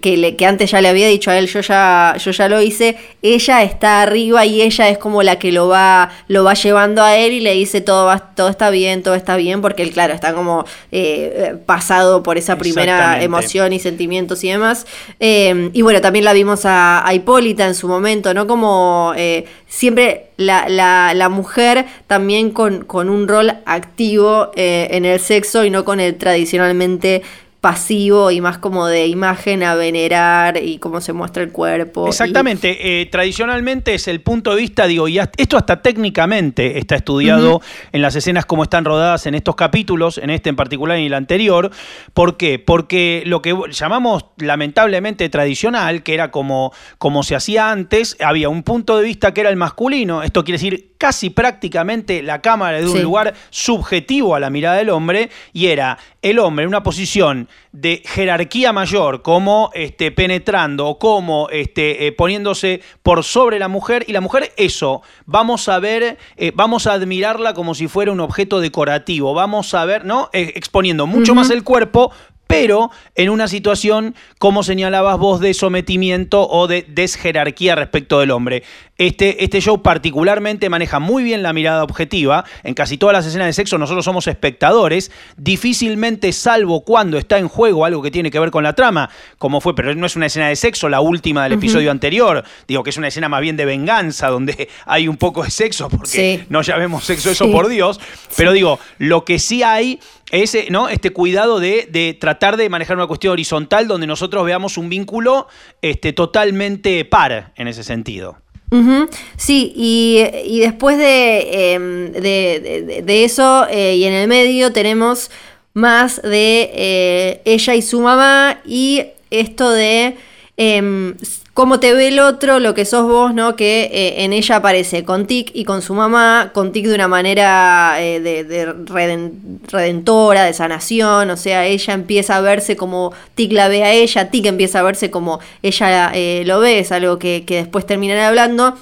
[0.00, 2.60] que, le- que antes ya le había dicho a él, yo ya, yo ya lo
[2.62, 7.02] hice, ella está arriba y ella es como la que lo va, lo va llevando
[7.02, 9.90] a él y le dice todo, va, todo está bien, todo está bien, porque él,
[9.90, 14.86] claro, está como eh, pasado por esa primera emoción y sentimientos y demás.
[15.20, 18.46] Eh, y bueno, también la vimos a, a Hipólita en su momento, ¿no?
[18.46, 25.04] Como eh, siempre la, la- la mujer también con, con un rol activo eh, en
[25.04, 27.22] el sexo y no con el tradicionalmente
[27.62, 32.06] pasivo y más como de imagen a venerar y cómo se muestra el cuerpo.
[32.06, 36.78] y- Exactamente, eh, tradicionalmente es el punto de vista, digo, y hasta- esto hasta técnicamente
[36.80, 37.60] está estudiado
[37.92, 41.06] en las escenas como están rodadas en estos capítulos, en este en particular y en
[41.06, 41.70] el anterior.
[42.14, 42.58] ¿Por qué?
[42.58, 48.64] Porque lo que llamamos lamentablemente tradicional, que era como, como se hacía antes, había un
[48.64, 52.86] punto de vista que era el masculino, esto quiere decir casi prácticamente la cámara de
[52.86, 53.02] un Sí.
[53.02, 58.02] lugar subjetivo a la mirada del hombre, y era el hombre en una posición de
[58.04, 64.20] jerarquía mayor, como este, penetrando como este, eh, poniéndose por sobre la mujer, y la
[64.20, 69.32] mujer eso, vamos a ver, eh, vamos a admirarla como si fuera un objeto decorativo,
[69.32, 70.28] vamos a ver, ¿no?
[70.32, 72.12] Eh, exponiendo mucho más el cuerpo,
[72.52, 78.62] pero en una situación, como señalabas vos, de sometimiento o de desjerarquía respecto del hombre.
[79.06, 82.44] Este, este show particularmente maneja muy bien la mirada objetiva.
[82.62, 85.10] En casi todas las escenas de sexo nosotros somos espectadores.
[85.36, 89.60] Difícilmente, salvo cuando está en juego algo que tiene que ver con la trama, como
[89.60, 92.44] fue, pero no es una escena de sexo, la última del episodio anterior.
[92.68, 95.88] Digo que es una escena más bien de venganza, donde hay un poco de sexo,
[95.88, 96.44] porque Sí.
[96.48, 97.50] no llamemos sexo eso Sí.
[97.50, 97.98] por Dios.
[98.36, 99.98] Pero digo, lo que sí hay
[100.30, 100.88] es eh, ¿no?
[100.88, 105.48] este cuidado de, de tratar de manejar una cuestión horizontal donde nosotros veamos un vínculo
[105.82, 108.36] este, totalmente par en ese sentido.
[108.72, 109.06] Ujú,
[109.36, 115.30] Sí, y, y después de, em, de- de eso eh, y en el medio tenemos
[115.74, 120.16] más de eh, ella y su mamá y esto de
[120.56, 121.14] em,
[121.54, 123.56] cómo te ve el otro, lo que sos vos, ¿no?
[123.56, 127.08] Que eh, en ella aparece con Tic y con su mamá, con Tic de una
[127.08, 133.12] manera eh, de, de reden- redentora, de sanación, o sea, ella empieza a verse como
[133.34, 136.90] Tic la ve a ella, Tic empieza a verse como ella eh, lo ve, es
[136.92, 138.74] algo que, que después terminan hablando.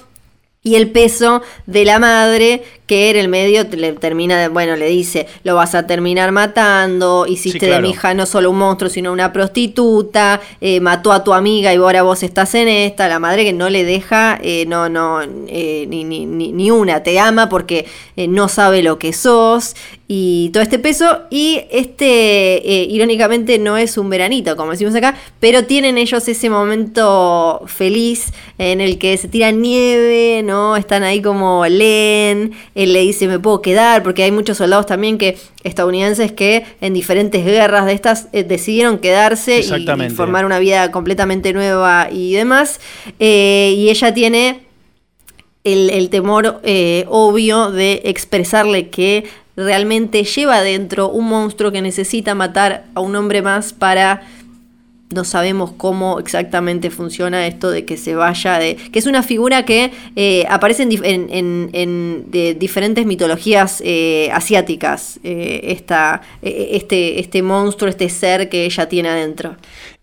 [0.63, 5.25] Y el peso de la madre, que en el medio le termina, bueno, le dice,
[5.43, 9.11] lo vas a terminar matando, hiciste Sí, de mi hija no solo un monstruo, sino
[9.11, 13.43] una prostituta, eh, mató a tu amiga y ahora vos estás en esta, la madre
[13.43, 17.49] que no le deja, eh, no, no, eh, ni, ni, ni, ni una, te ama
[17.49, 19.75] porque eh, no sabe lo que sos,
[20.13, 25.15] y todo este peso, y este, eh, irónicamente, no es un veranito, como decimos acá,
[25.39, 30.75] pero tienen ellos ese momento feliz en el que se tira nieve, ¿no?
[30.75, 35.17] Están ahí como leen, él le dice, me puedo quedar, porque hay muchos soldados también
[35.17, 39.85] que, estadounidenses, que en diferentes guerras de estas eh, decidieron quedarse y-
[40.17, 42.81] formar una vida completamente nueva y demás.
[43.19, 44.59] Eh, y ella tiene
[45.63, 49.25] el, el temor eh, obvio de expresarle que
[49.55, 54.21] realmente lleva adentro un monstruo que necesita matar a un hombre más para
[55.11, 58.75] no sabemos cómo exactamente funciona esto de que se vaya de.
[58.75, 65.19] que es una figura que eh, aparece en, de diferentes mitologías eh, asiáticas.
[65.23, 69.55] Eh, esta, este, este monstruo, este ser que ella tiene adentro.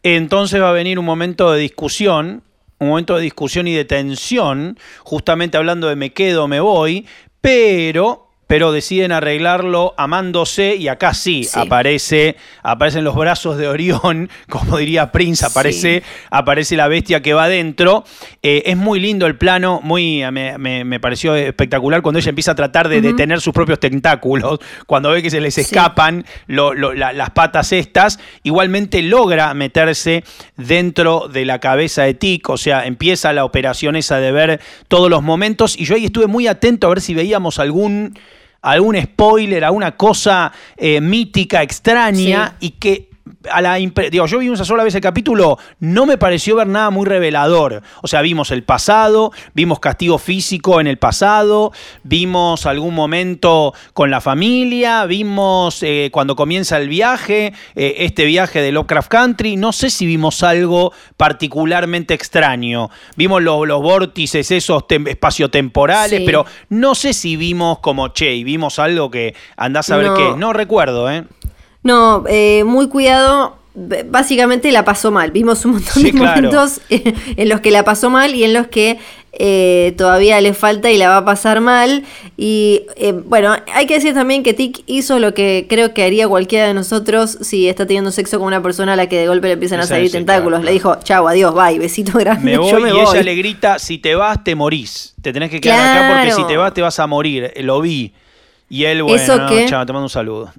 [0.02, 2.42] Entonces va a venir un momento de discusión.
[2.80, 7.06] Un momento de discusión y de tensión, justamente hablando de me quedo, me voy,
[7.40, 14.78] pero pero deciden arreglarlo amándose y acá sí, Aparece, aparecen los brazos de Orión, como
[14.78, 18.04] diría Prince, aparece, aparece la bestia que va adentro.
[18.42, 22.88] Eh, es muy lindo el plano, muy me, pareció espectacular cuando ella empieza a tratar
[22.88, 29.02] de detener sus propios tentáculos, cuando ve que se les escapan las patas estas, igualmente
[29.02, 30.24] logra meterse
[30.56, 35.10] dentro de la cabeza de Tic, o sea, empieza la operación esa de ver todos
[35.10, 38.14] los momentos y yo ahí estuve muy atento a ver si veíamos algún
[38.62, 43.08] algún spoiler, alguna cosa eh, mítica, extraña y que
[43.50, 46.90] a la digo, yo vi una sola vez el capítulo, no me pareció ver nada
[46.90, 47.82] muy revelador.
[48.02, 51.72] O sea, vimos el pasado, vimos castigo físico en el pasado,
[52.02, 58.60] vimos algún momento con la familia, vimos eh, cuando comienza el viaje, eh, este viaje
[58.60, 59.56] de Lovecraft Country.
[59.56, 62.90] No sé si vimos algo particularmente extraño.
[63.16, 69.10] Vimos los vórtices esos espaciotemporales, pero no sé si vimos como che, y vimos algo
[69.10, 70.34] que andás a ver qué.
[70.36, 71.24] No recuerdo, ¿eh?
[71.88, 73.56] No, eh, muy cuidado.
[73.74, 75.30] Básicamente la pasó mal.
[75.30, 78.98] Vimos un montón de momentos en los que la pasó mal y en los que
[79.32, 82.04] eh, todavía le falta y la va a pasar mal.
[82.36, 86.28] Y eh, bueno, hay que decir también que Tic hizo lo que creo que haría
[86.28, 89.46] cualquiera de nosotros si está teniendo sexo con una persona a la que de golpe
[89.46, 90.62] le empiezan a salir tentáculos.
[90.62, 92.44] Le dijo, chao, adiós, bye, besito grande.
[92.52, 95.14] Me voy, y ella le grita, si te vas, te morís.
[95.22, 97.50] Te tenés que quedar acá porque si te vas, te vas a morir.
[97.62, 98.12] Lo vi.
[98.68, 100.52] Y él, bueno, chao, te mando un saludo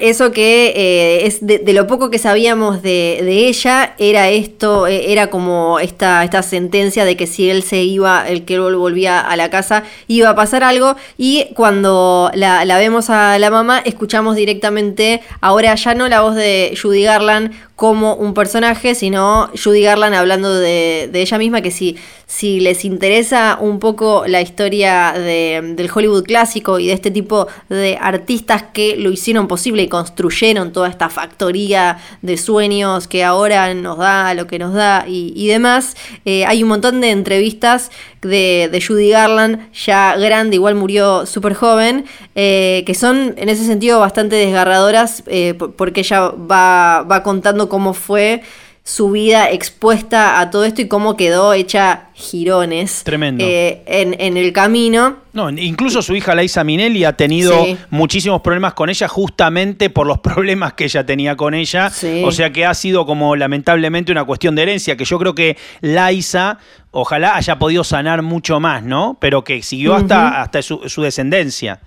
[0.00, 5.28] eso que eh, es de, lo poco que sabíamos de, ella, era esto, eh, era
[5.28, 9.50] como esta, esta sentencia de que si él se iba, el que volvía a la
[9.50, 10.96] casa, iba a pasar algo.
[11.18, 16.76] Y cuando la, vemos a la mamá, escuchamos directamente, ahora ya no la voz de
[16.80, 21.96] Judy Garland como un personaje, sino Judy Garland hablando de, ella misma, que si,
[22.26, 27.98] si les interesa un poco la historia del Hollywood clásico y de este tipo de
[28.00, 33.98] artistas que lo hicieron posible y construyeron toda esta factoría de sueños que ahora nos
[33.98, 35.96] da lo que nos da y, demás.
[36.24, 37.90] Eh, hay un montón de entrevistas
[38.22, 44.00] de, Judy Garland, ya grande, igual murió súper joven, eh, que son en ese sentido
[44.00, 48.42] bastante desgarradoras eh, porque ella va, va contando cómo fue
[48.84, 53.44] su vida expuesta a todo esto y cómo quedó hecha girones Tremendo.
[53.46, 55.18] Eh, en, el camino.
[55.32, 60.18] No, incluso su hija Laisa Minelli ha tenido muchísimos problemas con ella justamente por los
[60.20, 61.92] problemas que ella tenía con ella.
[62.24, 65.56] O sea que ha sido como lamentablemente una cuestión de herencia, que yo creo que
[65.80, 66.58] Laisa
[66.90, 69.16] ojalá haya podido sanar mucho más, ¿no?
[69.20, 71.80] Pero que siguió hasta, hasta su, su descendencia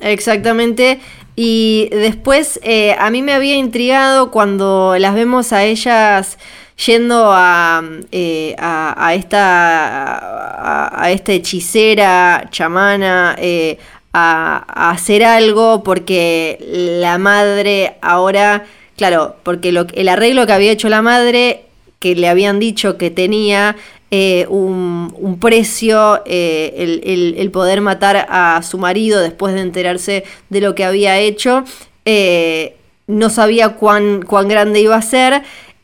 [0.00, 1.00] exactamente.
[1.36, 2.60] Y después
[2.98, 6.36] a mí me había intrigado cuando las vemos a ellas
[6.84, 7.78] yendo a,
[8.58, 13.36] a, esta a, esta hechicera chamana
[14.12, 16.58] a, hacer algo porque
[17.00, 18.64] la madre ahora
[18.96, 21.64] claro porque lo, el arreglo que había hecho la madre
[21.98, 23.76] que le habían dicho que tenía
[24.10, 30.74] eh, un, precio eh, el, poder matar a su marido después de enterarse de lo
[30.74, 31.64] que había hecho.
[32.06, 35.42] Eh, no sabía cuán, cuán grande iba a ser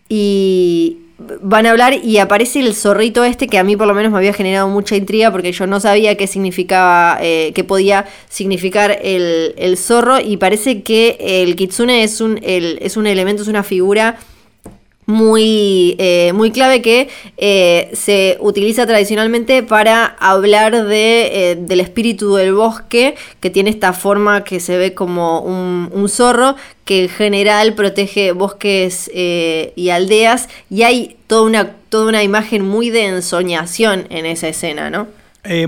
[0.09, 4.11] y van a hablar y aparece el zorrito este que a mí por lo menos
[4.11, 9.77] me había generado mucha intriga porque yo no sabía qué significaba, qué podía significar el,
[9.79, 14.19] zorro y parece que el kitsune es un, es un elemento, es una figura
[15.07, 22.35] muy, eh, muy clave que eh, se utiliza tradicionalmente para hablar de, eh, del espíritu
[22.35, 27.09] del bosque, que tiene esta forma que se ve como un, un zorro, que en
[27.09, 34.07] general protege bosques y aldeas, y hay toda una, toda una imagen muy de ensoñación
[34.11, 35.07] en esa escena, ¿no?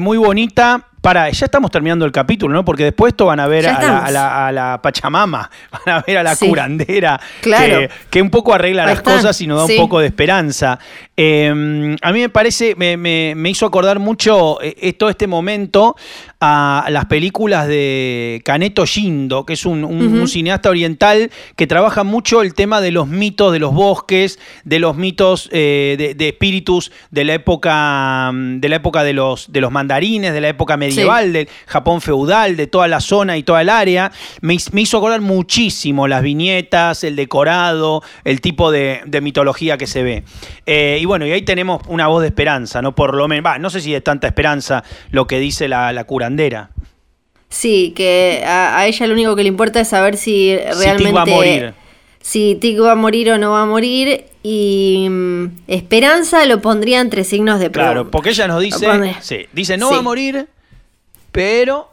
[0.00, 2.64] muy bonita, para, ya estamos terminando el capítulo, ¿no?
[2.64, 7.20] Porque después esto van a ver a la, Pachamama, van a ver a la curandera,
[8.10, 10.80] que, un poco arregla las cosas y nos da un poco de esperanza.
[11.16, 15.94] Em, a mí me parece, me, hizo acordar mucho eh, todo este momento
[16.40, 22.52] a las películas de Caneto Shindo, que es un, cineasta oriental que trabaja mucho el
[22.52, 27.34] tema de los mitos de los bosques, de los mitos eh, de, espíritus de la
[27.34, 31.48] época, de la época de los, de los mandarines, de la época medieval medieval, del
[31.66, 34.12] Japón feudal, de toda la zona y toda el área.
[34.40, 40.24] Me, hizo acordar muchísimo las viñetas, el decorado, el tipo de, mitología que se ve.
[40.66, 42.94] Eh, y bueno, y ahí tenemos una voz de esperanza, ¿no?
[42.94, 46.70] Por lo menos, no sé si es tanta esperanza lo que dice la, curandera.
[47.48, 51.12] Sí, que a, ella lo único que le importa es saber si realmente...
[51.12, 51.74] va a morir
[52.26, 54.24] si Tig va a morir o no va a morir.
[54.42, 57.92] Y mm, Esperanza lo pondría entre signos de pregunta.
[57.92, 58.86] Claro, porque ella nos dice,
[59.20, 60.48] sí, dice no va a morir,
[61.36, 61.90] pero...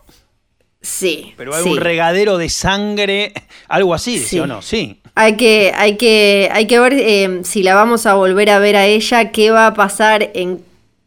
[0.81, 1.33] Sí.
[1.37, 3.33] Pero hay un regadero de sangre,
[3.67, 4.39] algo así, sí.
[4.39, 4.61] o no?
[4.61, 4.99] Sí.
[5.15, 8.75] Hay que, hay que, hay que ver eh, si la vamos a volver a ver
[8.75, 10.61] a ella, qué va a pasar en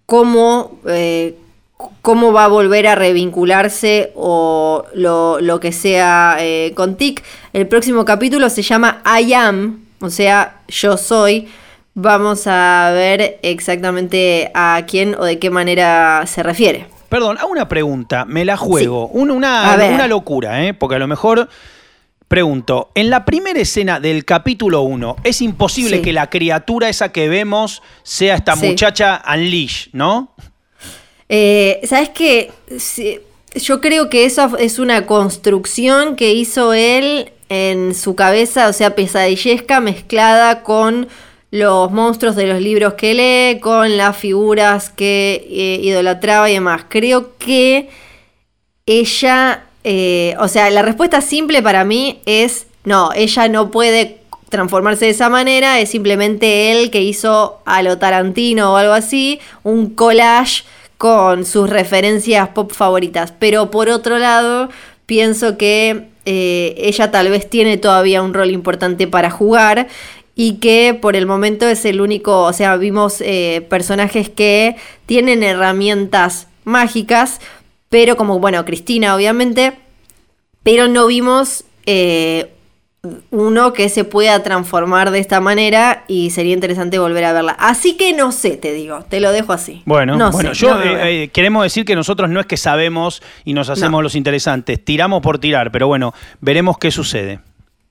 [0.07, 1.34] cómo, eh,
[2.03, 7.22] cómo va a volver a revincularse o lo, que sea eh, con Tic.
[7.53, 11.49] El próximo capítulo se llama I Am, o sea, yo soy.
[11.95, 16.95] Vamos a ver exactamente a quién o de qué manera se refiere.
[17.09, 19.09] Perdón, hago una pregunta, me la juego.
[19.09, 20.74] una, una, locura, ¿eh?
[20.74, 21.48] porque a lo mejor
[22.28, 27.28] pregunto, en la primera escena del capítulo 1, es imposible que la criatura esa que
[27.28, 30.34] vemos sea esta muchacha Unleash, ¿no?
[31.28, 32.52] Eh, ¿Sabes qué?
[33.54, 38.94] yo creo que eso es una construcción que hizo él en su cabeza, o sea,
[38.94, 41.09] pesadillesca mezclada con
[41.51, 46.84] los monstruos de los libros que lee, con las figuras que eh, idolatraba y demás.
[46.88, 47.88] Creo que
[48.84, 54.18] ella, eh, o sea, la respuesta simple para mí es, no, ella no puede
[54.49, 59.40] transformarse de esa manera, es simplemente él que hizo a lo Tarantino o algo así,
[59.62, 60.64] un collage
[60.99, 63.32] con sus referencias pop favoritas.
[63.38, 64.68] Pero por otro lado,
[65.05, 69.88] pienso que eh, ella tal vez tiene todavía un rol importante para jugar
[70.37, 74.76] y que por el momento es el único, o sea, vimos eh, personajes que
[75.07, 77.41] tienen herramientas mágicas,
[77.89, 79.72] pero como, bueno, Cristina obviamente,
[80.62, 82.53] pero no vimos eh,
[83.30, 87.57] uno que se pueda transformar de esta manera y sería interesante volver a verla.
[87.59, 89.82] Así que no sé, te digo, te lo dejo así.
[89.84, 93.70] Bueno, bueno yo eh, eh, queremos decir que nosotros no es que sabemos y nos
[93.70, 97.41] hacemos los interesantes, tiramos por tirar, pero bueno, veremos qué sucede.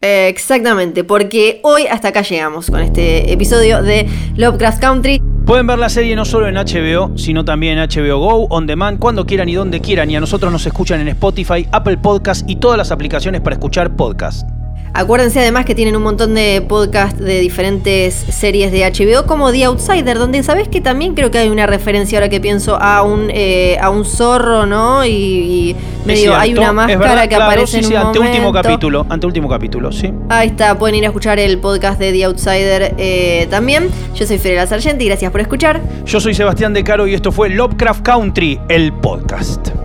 [0.05, 5.21] Exactamente, porque hoy hasta acá llegamos con este episodio de Lovecraft Country.
[5.45, 8.99] Pueden ver la serie no solo en HBO, sino también en HBO Go, On Demand,
[8.99, 10.09] cuando quieran y donde quieran.
[10.09, 13.95] Y a nosotros nos escuchan en Spotify, Apple Podcast y todas las aplicaciones para escuchar
[13.95, 14.47] podcast.
[14.95, 19.65] Acuérdense además que tienen un montón de podcasts de diferentes series de HBO, como The
[19.65, 23.29] Outsider, donde sabes que también creo que hay una referencia ahora que pienso a un,
[23.29, 25.05] eh, a un zorro, ¿no?
[25.05, 25.75] Y,
[26.05, 30.13] medio hay una máscara que aparece en un ante último capítulo, ante último capítulo, sí.
[30.29, 33.89] Ahí está, pueden ir a escuchar el podcast de The Outsider eh, también.
[34.15, 35.81] Yo soy Fidel Sargent y gracias por escuchar.
[36.05, 39.84] Yo soy Sebastián De Caro y esto fue Lovecraft Country, el podcast.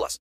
[0.01, 0.19] plus.